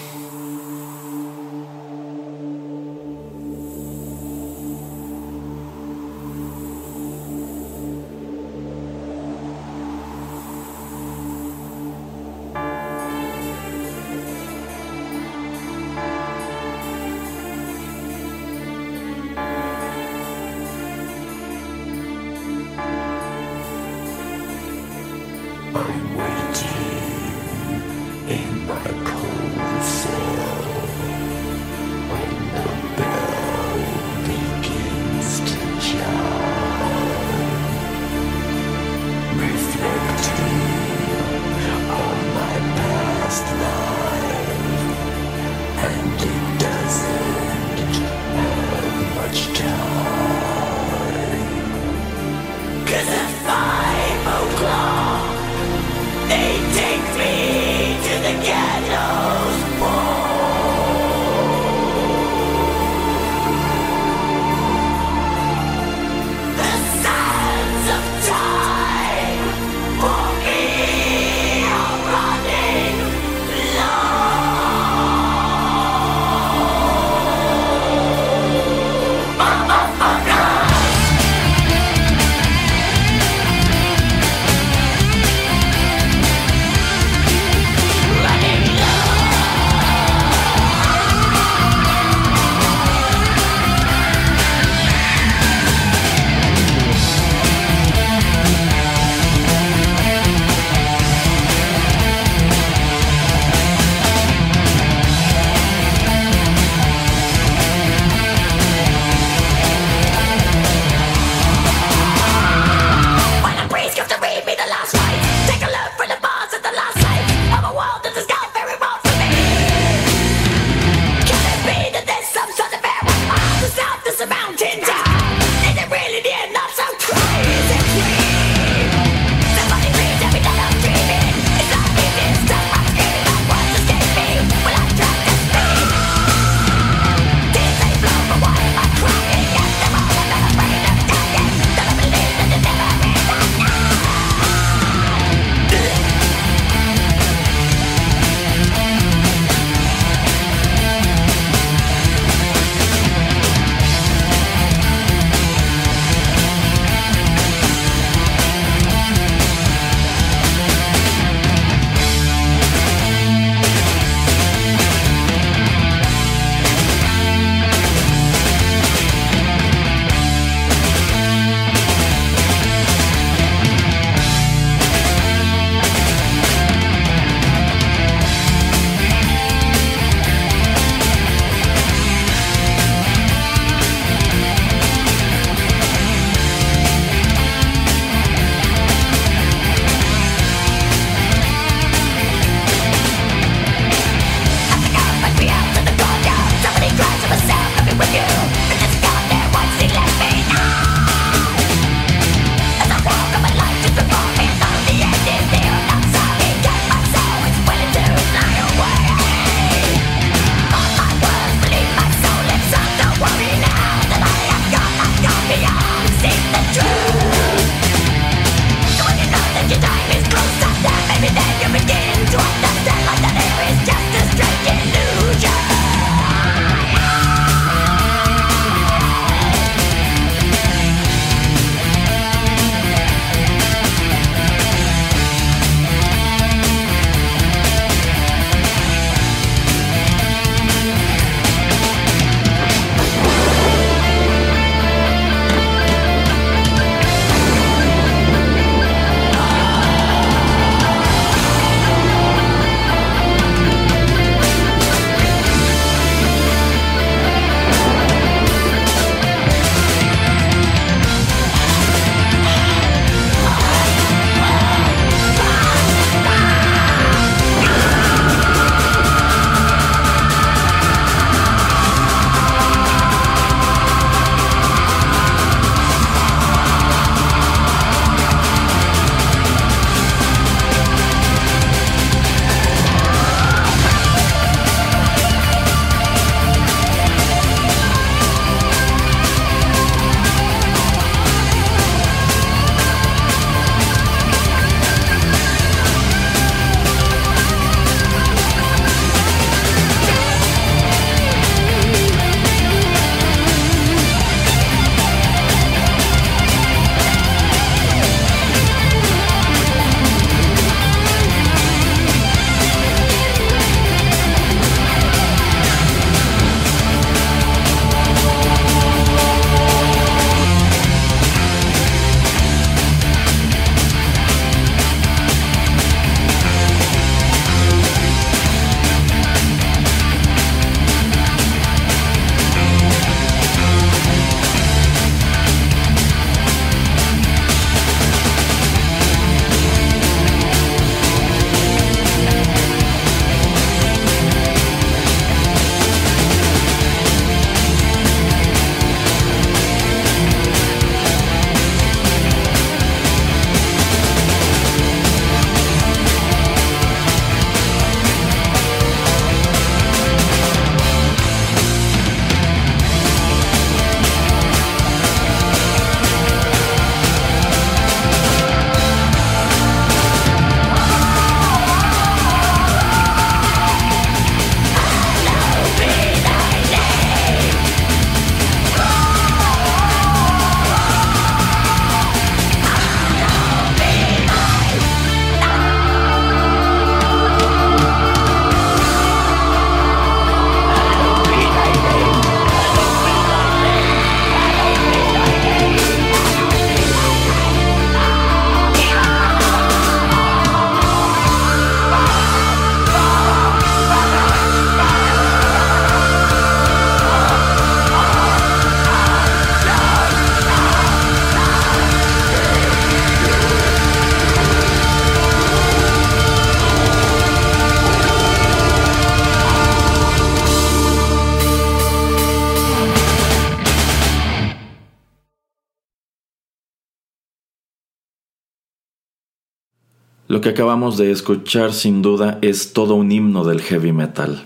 Lo 430.29 430.41
que 430.41 430.49
acabamos 430.49 430.97
de 430.97 431.13
escuchar 431.13 431.73
sin 431.73 432.03
duda 432.03 432.39
es 432.43 432.73
todo 432.73 432.97
un 432.97 433.13
himno 433.13 433.45
del 433.45 433.61
heavy 433.61 433.93
metal. 433.93 434.45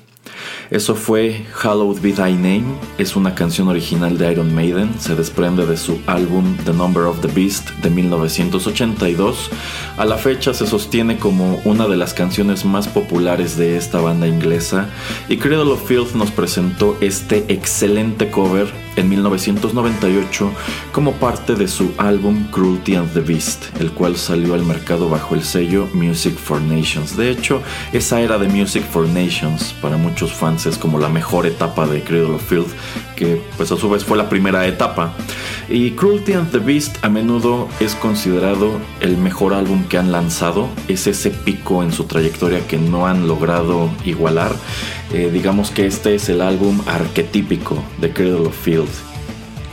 Eso 0.70 0.94
fue 0.94 1.44
Hallowed 1.52 2.00
Be 2.00 2.12
Thy 2.12 2.32
Name, 2.32 2.64
es 2.96 3.16
una 3.16 3.34
canción 3.34 3.66
original 3.66 4.16
de 4.16 4.30
Iron 4.30 4.54
Maiden, 4.54 4.94
se 5.00 5.16
desprende 5.16 5.66
de 5.66 5.76
su 5.76 5.98
álbum 6.06 6.56
The 6.64 6.72
Number 6.72 7.06
of 7.06 7.20
the 7.22 7.26
Beast 7.26 7.70
de 7.82 7.90
1982. 7.90 9.50
A 9.96 10.04
la 10.04 10.16
fecha 10.16 10.54
se 10.54 10.68
sostiene 10.68 11.18
como 11.18 11.60
una 11.64 11.88
de 11.88 11.96
las 11.96 12.14
canciones 12.14 12.64
más 12.64 12.86
populares 12.86 13.56
de 13.56 13.76
esta 13.76 14.00
banda 14.00 14.28
inglesa 14.28 14.88
y 15.28 15.38
Cradle 15.38 15.72
of 15.72 15.88
Filth 15.88 16.14
nos 16.14 16.30
presentó 16.30 16.96
este 17.00 17.46
excelente 17.48 18.30
cover 18.30 18.72
en 18.94 19.08
1998 19.08 20.52
como 20.92 21.12
parte 21.14 21.54
de 21.56 21.66
su 21.66 21.92
álbum 21.98 22.46
Cruelty 22.52 22.94
and 22.94 23.12
the 23.12 23.20
Beast, 23.20 23.64
el 23.80 23.90
cual 23.90 24.16
salió 24.16 24.54
al 24.54 24.64
mercado 24.64 25.08
bajo 25.08 25.34
el 25.34 25.42
sello 25.42 25.88
Music 25.94 26.36
for 26.36 26.60
Nations. 26.60 27.16
De 27.16 27.30
hecho, 27.30 27.60
esa 27.92 28.20
era 28.20 28.38
de 28.38 28.48
Music 28.48 28.84
for 28.84 29.08
Nations 29.08 29.74
para 29.80 29.96
muchos 29.96 30.32
fans 30.32 30.59
es 30.66 30.78
como 30.78 30.98
la 30.98 31.08
mejor 31.08 31.46
etapa 31.46 31.86
de 31.86 32.02
Cradle 32.02 32.34
of 32.34 32.42
Filth, 32.42 32.70
que 33.16 33.42
pues 33.56 33.72
a 33.72 33.76
su 33.76 33.88
vez 33.90 34.04
fue 34.04 34.16
la 34.16 34.28
primera 34.28 34.66
etapa. 34.66 35.12
Y 35.68 35.92
Cruelty 35.92 36.32
and 36.32 36.50
the 36.50 36.58
Beast 36.58 36.96
a 37.04 37.08
menudo 37.08 37.68
es 37.80 37.94
considerado 37.94 38.80
el 39.00 39.16
mejor 39.16 39.54
álbum 39.54 39.84
que 39.84 39.98
han 39.98 40.12
lanzado, 40.12 40.68
es 40.88 41.06
ese 41.06 41.30
pico 41.30 41.82
en 41.82 41.92
su 41.92 42.04
trayectoria 42.04 42.66
que 42.66 42.78
no 42.78 43.06
han 43.06 43.28
logrado 43.28 43.90
igualar. 44.04 44.52
Eh, 45.12 45.30
digamos 45.32 45.70
que 45.70 45.86
este 45.86 46.14
es 46.14 46.28
el 46.28 46.40
álbum 46.40 46.80
arquetípico 46.86 47.82
de 48.00 48.12
Cradle 48.12 48.46
of 48.46 48.56
Filth 48.56 49.09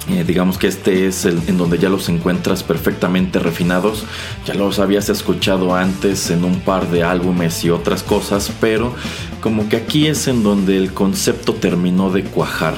eh, 0.09 0.23
digamos 0.25 0.57
que 0.57 0.67
este 0.67 1.07
es 1.07 1.25
el 1.25 1.41
en 1.47 1.57
donde 1.57 1.77
ya 1.77 1.89
los 1.89 2.07
encuentras 2.07 2.63
perfectamente 2.63 3.39
refinados. 3.39 4.05
Ya 4.45 4.53
los 4.53 4.79
habías 4.79 5.09
escuchado 5.09 5.75
antes 5.75 6.29
en 6.29 6.45
un 6.45 6.59
par 6.61 6.89
de 6.89 7.03
álbumes 7.03 7.63
y 7.65 7.69
otras 7.69 8.03
cosas, 8.03 8.51
pero 8.61 8.93
como 9.41 9.67
que 9.67 9.77
aquí 9.77 10.07
es 10.07 10.27
en 10.27 10.43
donde 10.43 10.77
el 10.77 10.93
concepto 10.93 11.53
terminó 11.53 12.09
de 12.09 12.23
cuajar. 12.23 12.75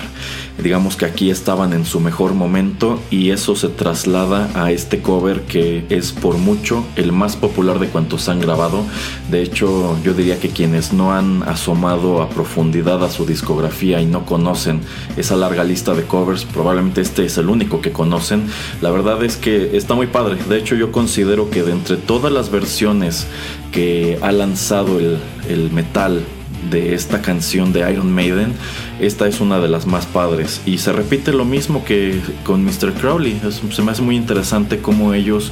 Digamos 0.62 0.98
que 0.98 1.06
aquí 1.06 1.30
estaban 1.30 1.74
en 1.74 1.86
su 1.86 2.00
mejor 2.00 2.34
momento 2.34 3.00
y 3.10 3.30
eso 3.30 3.56
se 3.56 3.70
traslada 3.70 4.50
a 4.56 4.72
este 4.72 5.02
cover 5.02 5.42
que 5.42 5.86
es 5.90 6.12
por 6.12 6.38
mucho 6.38 6.86
el 6.96 7.12
más 7.12 7.36
popular 7.36 7.80
de 7.80 7.88
cuantos 7.88 8.28
han 8.28 8.40
grabado. 8.40 8.84
De 9.32 9.42
hecho, 9.42 9.98
yo 10.04 10.14
diría 10.14 10.40
que 10.40 10.50
quienes 10.50 10.92
no 10.92 11.14
han 11.14 11.44
asomado 11.44 12.22
a 12.22 12.30
profundidad 12.30 13.04
a 13.04 13.10
su 13.10 13.26
discografía 13.26 14.02
y 14.02 14.06
no 14.06 14.26
conocen 14.26 14.82
esa 15.16 15.36
larga 15.36 15.64
lista 15.64 15.94
de 15.94 16.04
covers, 16.04 16.46
probablemente 16.46 17.02
este 17.02 17.26
es 17.26 17.38
el 17.38 17.50
único 17.50 17.82
que 17.82 17.92
conocen. 17.92 18.48
La 18.82 18.92
verdad 18.92 19.24
es 19.24 19.38
que 19.38 19.78
está 19.78 19.94
muy 19.94 20.08
padre. 20.08 20.38
De 20.50 20.58
hecho, 20.58 20.76
yo 20.76 20.92
considero 20.92 21.50
que 21.50 21.64
de 21.64 21.72
entre 21.72 21.98
todas 21.98 22.32
las 22.32 22.52
versiones 22.52 23.28
que 23.72 24.20
ha 24.22 24.32
lanzado 24.32 25.00
el, 25.00 25.20
el 25.48 25.72
metal 25.72 26.24
de 26.70 26.94
esta 26.94 27.22
canción 27.22 27.74
de 27.74 27.90
Iron 27.92 28.12
Maiden, 28.12 28.54
esta 29.00 29.28
es 29.28 29.40
una 29.40 29.60
de 29.60 29.68
las 29.68 29.86
más 29.86 30.06
padres. 30.06 30.62
Y 30.66 30.80
se 30.80 30.94
repite 30.94 31.32
lo 31.32 31.46
mismo 31.46 31.84
que 31.86 32.20
con 32.44 32.64
Mr. 32.64 32.94
Crowley. 33.00 33.40
se 33.72 33.82
me 33.82 33.92
hace 33.92 34.02
muy 34.02 34.16
interesante 34.16 34.80
cómo 34.82 35.14
ellos, 35.14 35.52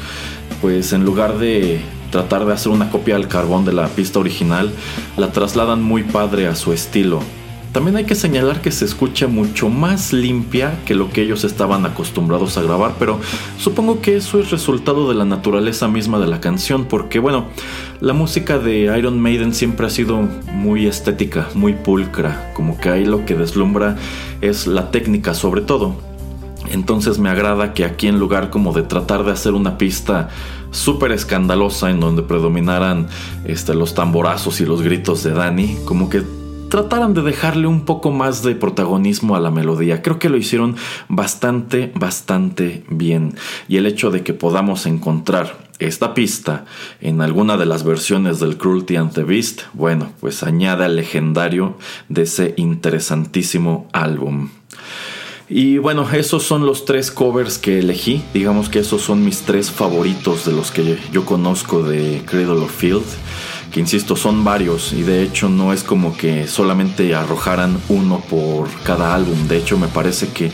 pues 0.61 0.93
en 0.93 1.05
lugar 1.05 1.37
de 1.37 1.81
tratar 2.11 2.45
de 2.45 2.53
hacer 2.53 2.71
una 2.71 2.89
copia 2.89 3.15
del 3.15 3.27
carbón 3.27 3.65
de 3.65 3.73
la 3.73 3.87
pista 3.87 4.19
original, 4.19 4.71
la 5.17 5.31
trasladan 5.31 5.81
muy 5.81 6.03
padre 6.03 6.47
a 6.47 6.55
su 6.55 6.73
estilo. 6.73 7.21
También 7.71 7.97
hay 7.97 8.05
que 8.05 8.15
señalar 8.15 8.61
que 8.61 8.71
se 8.71 8.85
escucha 8.85 9.27
mucho 9.27 9.69
más 9.69 10.13
limpia 10.13 10.79
que 10.85 10.95
lo 10.95 11.09
que 11.09 11.21
ellos 11.21 11.43
estaban 11.43 11.85
acostumbrados 11.85 12.57
a 12.57 12.63
grabar, 12.63 12.95
pero 12.97 13.19
supongo 13.59 14.01
que 14.01 14.17
eso 14.17 14.39
es 14.39 14.49
resultado 14.51 15.09
de 15.09 15.15
la 15.15 15.25
naturaleza 15.25 15.87
misma 15.87 16.19
de 16.19 16.27
la 16.27 16.39
canción, 16.39 16.85
porque 16.85 17.19
bueno, 17.19 17.45
la 17.99 18.13
música 18.13 18.57
de 18.57 18.97
Iron 18.97 19.19
Maiden 19.19 19.53
siempre 19.53 19.87
ha 19.87 19.89
sido 19.89 20.27
muy 20.53 20.87
estética, 20.87 21.49
muy 21.53 21.73
pulcra, 21.73 22.51
como 22.55 22.79
que 22.79 22.89
ahí 22.89 23.05
lo 23.05 23.25
que 23.25 23.35
deslumbra 23.35 23.95
es 24.41 24.65
la 24.65 24.89
técnica 24.89 25.33
sobre 25.33 25.61
todo. 25.61 25.95
Entonces 26.71 27.19
me 27.19 27.29
agrada 27.29 27.73
que 27.73 27.85
aquí 27.85 28.07
en 28.07 28.19
lugar 28.19 28.49
como 28.49 28.73
de 28.73 28.83
tratar 28.83 29.23
de 29.23 29.31
hacer 29.31 29.53
una 29.53 29.77
pista 29.77 30.29
súper 30.71 31.11
escandalosa 31.11 31.89
en 31.89 31.99
donde 31.99 32.23
predominaran 32.23 33.07
este, 33.45 33.73
los 33.73 33.93
tamborazos 33.93 34.59
y 34.61 34.65
los 34.65 34.81
gritos 34.81 35.23
de 35.23 35.31
Danny, 35.31 35.77
como 35.85 36.09
que 36.09 36.23
trataran 36.69 37.13
de 37.13 37.21
dejarle 37.21 37.67
un 37.67 37.85
poco 37.85 38.11
más 38.11 38.43
de 38.43 38.55
protagonismo 38.55 39.35
a 39.35 39.39
la 39.39 39.51
melodía. 39.51 40.01
Creo 40.01 40.19
que 40.19 40.29
lo 40.29 40.37
hicieron 40.37 40.75
bastante, 41.07 41.91
bastante 41.95 42.83
bien. 42.89 43.35
Y 43.67 43.77
el 43.77 43.85
hecho 43.85 44.11
de 44.11 44.23
que 44.23 44.33
podamos 44.33 44.85
encontrar 44.85 45.67
esta 45.79 46.13
pista 46.13 46.65
en 47.01 47.21
alguna 47.21 47.57
de 47.57 47.65
las 47.65 47.83
versiones 47.83 48.39
del 48.39 48.57
Cruelty 48.57 48.95
and 48.95 49.13
the 49.13 49.23
Beast, 49.23 49.61
bueno, 49.73 50.11
pues 50.19 50.43
añade 50.43 50.85
al 50.85 50.95
legendario 50.95 51.77
de 52.09 52.23
ese 52.23 52.53
interesantísimo 52.57 53.87
álbum. 53.93 54.49
Y 55.49 55.77
bueno, 55.77 56.05
esos 56.11 56.43
son 56.43 56.65
los 56.65 56.83
tres 56.83 57.09
covers 57.09 57.57
que 57.57 57.79
elegí. 57.79 58.21
Digamos 58.33 58.67
que 58.67 58.79
esos 58.79 59.01
son 59.01 59.23
mis 59.23 59.43
tres 59.43 59.71
favoritos 59.71 60.45
de 60.45 60.51
los 60.51 60.71
que 60.71 60.97
yo 61.13 61.23
conozco 61.23 61.83
de 61.83 62.21
Cradle 62.25 62.63
of 62.63 62.75
Field 62.75 63.05
insisto 63.77 64.15
son 64.15 64.43
varios 64.43 64.93
y 64.93 65.03
de 65.03 65.23
hecho 65.23 65.49
no 65.49 65.73
es 65.73 65.83
como 65.83 66.15
que 66.15 66.47
solamente 66.47 67.15
arrojaran 67.15 67.77
uno 67.89 68.21
por 68.29 68.69
cada 68.83 69.13
álbum, 69.13 69.47
de 69.47 69.57
hecho 69.57 69.77
me 69.77 69.87
parece 69.87 70.29
que 70.29 70.51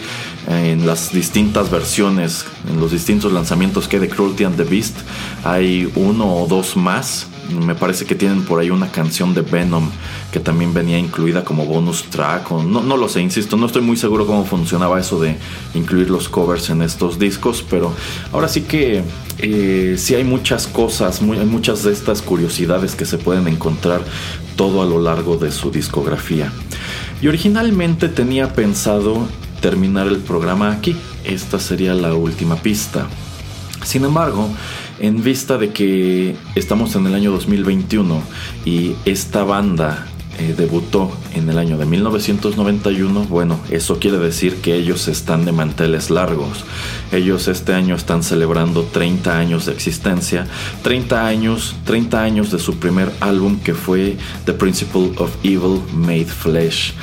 en 0.48 0.86
las 0.86 1.14
distintas 1.14 1.72
versiones, 1.72 2.46
en 2.70 2.80
los 2.80 2.92
distintos 2.92 3.32
lanzamientos 3.32 3.88
que 3.88 4.00
de 4.00 4.10
Cruelty 4.10 4.44
and 4.44 4.58
the 4.58 4.64
Beast, 4.64 4.98
hay 5.44 5.92
uno 5.96 6.36
o 6.36 6.48
dos 6.48 6.76
más 6.76 7.28
me 7.50 7.76
parece 7.76 8.06
que 8.06 8.16
tienen 8.16 8.44
por 8.44 8.60
ahí 8.60 8.70
una 8.70 8.92
canción 8.92 9.34
de 9.34 9.42
Venom 9.42 9.90
que 10.32 10.40
también 10.40 10.74
venía 10.74 10.98
incluida 10.98 11.44
como 11.44 11.66
bonus 11.66 12.04
track. 12.04 12.52
O 12.52 12.64
no, 12.64 12.82
no 12.82 12.98
lo 12.98 13.10
sé, 13.10 13.22
insisto, 13.22 13.58
no 13.58 13.66
estoy 13.66 13.82
muy 13.82 13.98
seguro 13.98 14.26
cómo 14.26 14.46
funcionaba 14.46 15.00
eso 15.00 15.20
de 15.20 15.36
incluir 15.74 16.10
los 16.10 16.30
covers 16.30 16.70
en 16.70 16.82
estos 16.82 17.20
discos, 17.20 17.64
pero 17.70 17.94
ahora 18.32 18.48
sí 18.48 18.62
que 18.62 19.04
eh, 19.40 19.96
sí 19.98 20.16
hay 20.16 20.24
muchas 20.24 20.68
cosas, 20.68 21.22
hay 21.22 21.46
muchas 21.46 21.84
de 21.84 21.92
estas 21.92 22.22
curiosidades 22.22 22.96
que 22.96 23.06
se 23.06 23.18
pueden 23.18 23.48
encontrar 23.48 24.02
todo 24.56 24.82
a 24.82 24.86
lo 24.86 25.02
largo 25.02 25.38
de 25.38 25.52
su 25.52 25.72
discografía. 25.72 26.52
Y 27.22 27.28
originalmente 27.28 28.10
tenía 28.10 28.54
pensado 28.54 29.28
terminar 29.62 30.08
el 30.08 30.18
programa 30.18 30.72
aquí. 30.72 30.96
Esta 31.24 31.58
sería 31.58 31.94
la 31.94 32.14
última 32.14 32.58
pista. 32.58 33.08
Sin 33.84 34.06
embargo, 34.06 34.50
en 35.00 35.24
vista 35.24 35.58
de 35.58 35.72
que 35.72 36.36
estamos 36.56 36.96
en 36.96 37.08
el 37.08 37.14
año 37.14 37.32
2021 37.32 38.22
y 38.66 38.96
esta 39.06 39.44
banda 39.44 40.08
eh, 40.40 40.56
debutó 40.58 41.12
en 41.36 41.48
el 41.50 41.60
año 41.60 41.78
de 41.78 41.86
1991, 41.86 43.26
bueno, 43.26 43.60
eso 43.70 44.00
quiere 44.00 44.18
decir 44.18 44.56
que 44.62 44.76
ellos 44.76 45.08
están 45.08 45.46
de 45.46 45.52
manteles 45.52 46.10
largos. 46.10 46.66
Ellos 47.12 47.48
este 47.48 47.74
año 47.74 47.96
están 47.96 48.24
celebrando 48.24 48.84
30 48.84 49.38
años 49.38 49.68
de 49.68 49.74
existencia, 49.74 50.48
30 50.82 51.28
años, 51.28 51.76
30 51.86 52.24
años 52.24 52.52
de 52.52 52.58
su 52.58 52.78
primer 52.78 53.12
álbum 53.20 53.60
que 53.60 53.76
fue 53.76 54.18
The 54.46 54.54
Principle 54.54 55.12
of 55.18 55.36
Evil 55.44 55.82
Made 55.94 56.26
Flesh 56.26 56.94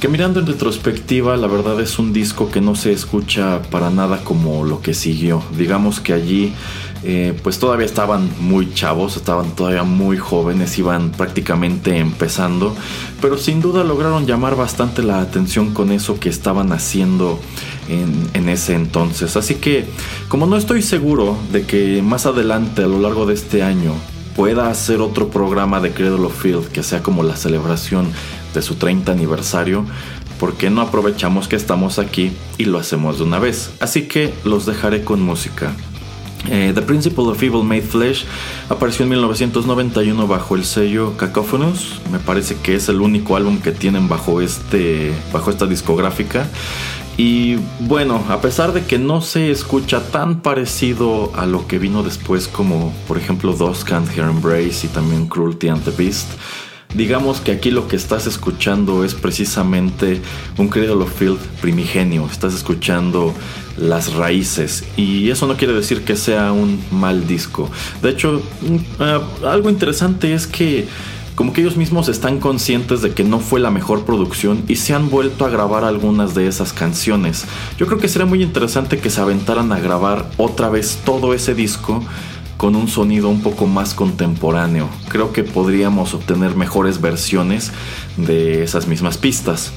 que 0.00 0.08
mirando 0.08 0.40
en 0.40 0.46
retrospectiva 0.46 1.36
la 1.36 1.46
verdad 1.46 1.78
es 1.78 1.98
un 1.98 2.14
disco 2.14 2.50
que 2.50 2.62
no 2.62 2.74
se 2.74 2.90
escucha 2.90 3.60
para 3.70 3.90
nada 3.90 4.24
como 4.24 4.64
lo 4.64 4.80
que 4.80 4.94
siguió. 4.94 5.42
Digamos 5.58 6.00
que 6.00 6.14
allí 6.14 6.54
eh, 7.02 7.38
pues 7.42 7.58
todavía 7.58 7.84
estaban 7.84 8.30
muy 8.40 8.72
chavos, 8.72 9.18
estaban 9.18 9.54
todavía 9.54 9.82
muy 9.82 10.16
jóvenes, 10.16 10.78
iban 10.78 11.10
prácticamente 11.10 11.98
empezando, 11.98 12.74
pero 13.20 13.36
sin 13.36 13.60
duda 13.60 13.84
lograron 13.84 14.26
llamar 14.26 14.56
bastante 14.56 15.02
la 15.02 15.20
atención 15.20 15.74
con 15.74 15.92
eso 15.92 16.18
que 16.18 16.30
estaban 16.30 16.72
haciendo 16.72 17.38
en, 17.90 18.30
en 18.32 18.48
ese 18.48 18.74
entonces. 18.74 19.36
Así 19.36 19.56
que 19.56 19.84
como 20.28 20.46
no 20.46 20.56
estoy 20.56 20.80
seguro 20.80 21.36
de 21.52 21.66
que 21.66 22.00
más 22.00 22.24
adelante 22.24 22.84
a 22.84 22.88
lo 22.88 23.00
largo 23.00 23.26
de 23.26 23.34
este 23.34 23.62
año 23.62 23.92
pueda 24.36 24.70
hacer 24.70 25.00
otro 25.00 25.28
programa 25.28 25.80
de 25.80 25.90
Cradle 25.92 26.26
of 26.26 26.40
Field 26.40 26.68
que 26.68 26.82
sea 26.82 27.02
como 27.02 27.22
la 27.22 27.36
celebración 27.36 28.10
de 28.54 28.62
su 28.62 28.74
30 28.74 29.12
aniversario, 29.12 29.84
¿por 30.38 30.54
qué 30.54 30.70
no 30.70 30.80
aprovechamos 30.80 31.48
que 31.48 31.56
estamos 31.56 31.98
aquí 31.98 32.32
y 32.58 32.64
lo 32.64 32.78
hacemos 32.78 33.18
de 33.18 33.24
una 33.24 33.38
vez? 33.38 33.70
Así 33.80 34.02
que 34.02 34.32
los 34.44 34.66
dejaré 34.66 35.04
con 35.04 35.22
música. 35.22 35.72
Eh, 36.48 36.72
The 36.74 36.82
Principle 36.82 37.24
of 37.24 37.42
Evil 37.42 37.64
Made 37.64 37.82
Flesh 37.82 38.24
apareció 38.70 39.02
en 39.02 39.10
1991 39.10 40.26
bajo 40.26 40.56
el 40.56 40.64
sello 40.64 41.16
Cacophonous. 41.16 42.00
Me 42.10 42.18
parece 42.18 42.56
que 42.56 42.74
es 42.74 42.88
el 42.88 43.00
único 43.00 43.36
álbum 43.36 43.60
que 43.60 43.72
tienen 43.72 44.08
bajo, 44.08 44.40
este, 44.40 45.12
bajo 45.32 45.50
esta 45.50 45.66
discográfica. 45.66 46.48
Y 47.22 47.58
bueno, 47.80 48.24
a 48.30 48.40
pesar 48.40 48.72
de 48.72 48.86
que 48.86 48.98
no 48.98 49.20
se 49.20 49.50
escucha 49.50 50.00
tan 50.10 50.40
parecido 50.40 51.30
a 51.34 51.44
lo 51.44 51.66
que 51.66 51.78
vino 51.78 52.02
después, 52.02 52.48
como 52.48 52.94
por 53.06 53.18
ejemplo 53.18 53.52
Those 53.52 53.84
Can't 53.84 54.08
Hear 54.16 54.30
Embrace 54.30 54.86
y 54.86 54.88
también 54.88 55.26
Cruelty 55.26 55.68
and 55.68 55.84
the 55.84 55.90
Beast, 55.90 56.30
digamos 56.94 57.42
que 57.42 57.52
aquí 57.52 57.72
lo 57.72 57.88
que 57.88 57.96
estás 57.96 58.26
escuchando 58.26 59.04
es 59.04 59.12
precisamente 59.12 60.22
un 60.56 60.68
Cradle 60.68 61.02
of 61.02 61.14
Field 61.14 61.38
primigenio. 61.60 62.24
Estás 62.24 62.54
escuchando 62.54 63.34
las 63.76 64.14
raíces 64.14 64.84
y 64.96 65.28
eso 65.28 65.46
no 65.46 65.58
quiere 65.58 65.74
decir 65.74 66.06
que 66.06 66.16
sea 66.16 66.52
un 66.52 66.82
mal 66.90 67.26
disco. 67.26 67.70
De 68.00 68.08
hecho, 68.08 68.40
mm, 68.62 68.76
ah, 68.98 69.20
algo 69.44 69.68
interesante 69.68 70.32
es 70.32 70.46
que 70.46 70.88
como 71.40 71.54
que 71.54 71.62
ellos 71.62 71.78
mismos 71.78 72.10
están 72.10 72.38
conscientes 72.38 73.00
de 73.00 73.14
que 73.14 73.24
no 73.24 73.40
fue 73.40 73.60
la 73.60 73.70
mejor 73.70 74.04
producción 74.04 74.62
y 74.68 74.76
se 74.76 74.92
han 74.92 75.08
vuelto 75.08 75.46
a 75.46 75.48
grabar 75.48 75.84
algunas 75.84 76.34
de 76.34 76.46
esas 76.46 76.74
canciones. 76.74 77.46
Yo 77.78 77.86
creo 77.86 77.98
que 77.98 78.08
sería 78.08 78.26
muy 78.26 78.42
interesante 78.42 78.98
que 78.98 79.08
se 79.08 79.22
aventaran 79.22 79.72
a 79.72 79.80
grabar 79.80 80.30
otra 80.36 80.68
vez 80.68 80.98
todo 81.02 81.32
ese 81.32 81.54
disco 81.54 82.04
con 82.58 82.76
un 82.76 82.88
sonido 82.88 83.30
un 83.30 83.40
poco 83.40 83.64
más 83.64 83.94
contemporáneo. 83.94 84.90
Creo 85.08 85.32
que 85.32 85.42
podríamos 85.42 86.12
obtener 86.12 86.56
mejores 86.56 87.00
versiones 87.00 87.72
de 88.18 88.62
esas 88.62 88.86
mismas 88.86 89.16
pistas. 89.16 89.72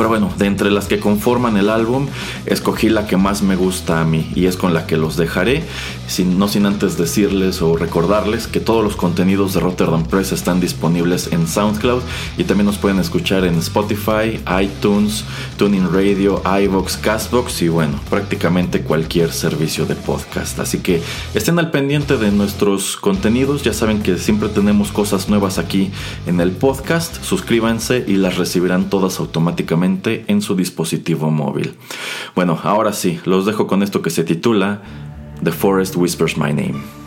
Pero 0.00 0.08
bueno, 0.08 0.32
de 0.38 0.46
entre 0.46 0.70
las 0.70 0.86
que 0.86 0.98
conforman 0.98 1.58
el 1.58 1.68
álbum, 1.68 2.06
escogí 2.46 2.88
la 2.88 3.06
que 3.06 3.18
más 3.18 3.42
me 3.42 3.54
gusta 3.54 4.00
a 4.00 4.06
mí 4.06 4.32
y 4.34 4.46
es 4.46 4.56
con 4.56 4.72
la 4.72 4.86
que 4.86 4.96
los 4.96 5.18
dejaré, 5.18 5.62
sin, 6.06 6.38
no 6.38 6.48
sin 6.48 6.64
antes 6.64 6.96
decirles 6.96 7.60
o 7.60 7.76
recordarles 7.76 8.46
que 8.46 8.60
todos 8.60 8.82
los 8.82 8.96
contenidos 8.96 9.52
de 9.52 9.60
Rotterdam 9.60 10.04
Press 10.04 10.32
están 10.32 10.58
disponibles 10.58 11.30
en 11.32 11.46
SoundCloud 11.46 12.00
y 12.38 12.44
también 12.44 12.64
nos 12.64 12.78
pueden 12.78 12.98
escuchar 12.98 13.44
en 13.44 13.56
Spotify, 13.56 14.40
iTunes, 14.62 15.26
Tuning 15.58 15.92
Radio, 15.92 16.42
iVox, 16.62 16.96
Castbox 16.96 17.60
y 17.60 17.68
bueno, 17.68 18.00
prácticamente 18.08 18.80
cualquier 18.80 19.30
servicio 19.30 19.84
de 19.84 19.96
podcast. 19.96 20.60
Así 20.60 20.78
que 20.78 21.02
estén 21.34 21.58
al 21.58 21.70
pendiente 21.70 22.16
de 22.16 22.30
nuestros 22.30 22.96
contenidos, 22.96 23.64
ya 23.64 23.74
saben 23.74 24.02
que 24.02 24.16
siempre 24.16 24.48
tenemos 24.48 24.92
cosas 24.92 25.28
nuevas 25.28 25.58
aquí 25.58 25.90
en 26.26 26.40
el 26.40 26.52
podcast, 26.52 27.22
suscríbanse 27.22 28.02
y 28.08 28.14
las 28.14 28.38
recibirán 28.38 28.88
todas 28.88 29.20
automáticamente 29.20 29.89
en 30.04 30.42
su 30.42 30.54
dispositivo 30.54 31.30
móvil. 31.30 31.74
Bueno, 32.34 32.58
ahora 32.62 32.92
sí, 32.92 33.20
los 33.24 33.46
dejo 33.46 33.66
con 33.66 33.82
esto 33.82 34.02
que 34.02 34.10
se 34.10 34.24
titula 34.24 34.82
The 35.42 35.52
Forest 35.52 35.96
Whispers 35.96 36.36
My 36.36 36.52
Name. 36.52 36.99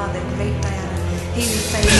mother, 0.00 0.20
the 0.30 0.36
late 0.36 0.62
Diana 0.62 0.98
Haley 1.34 1.99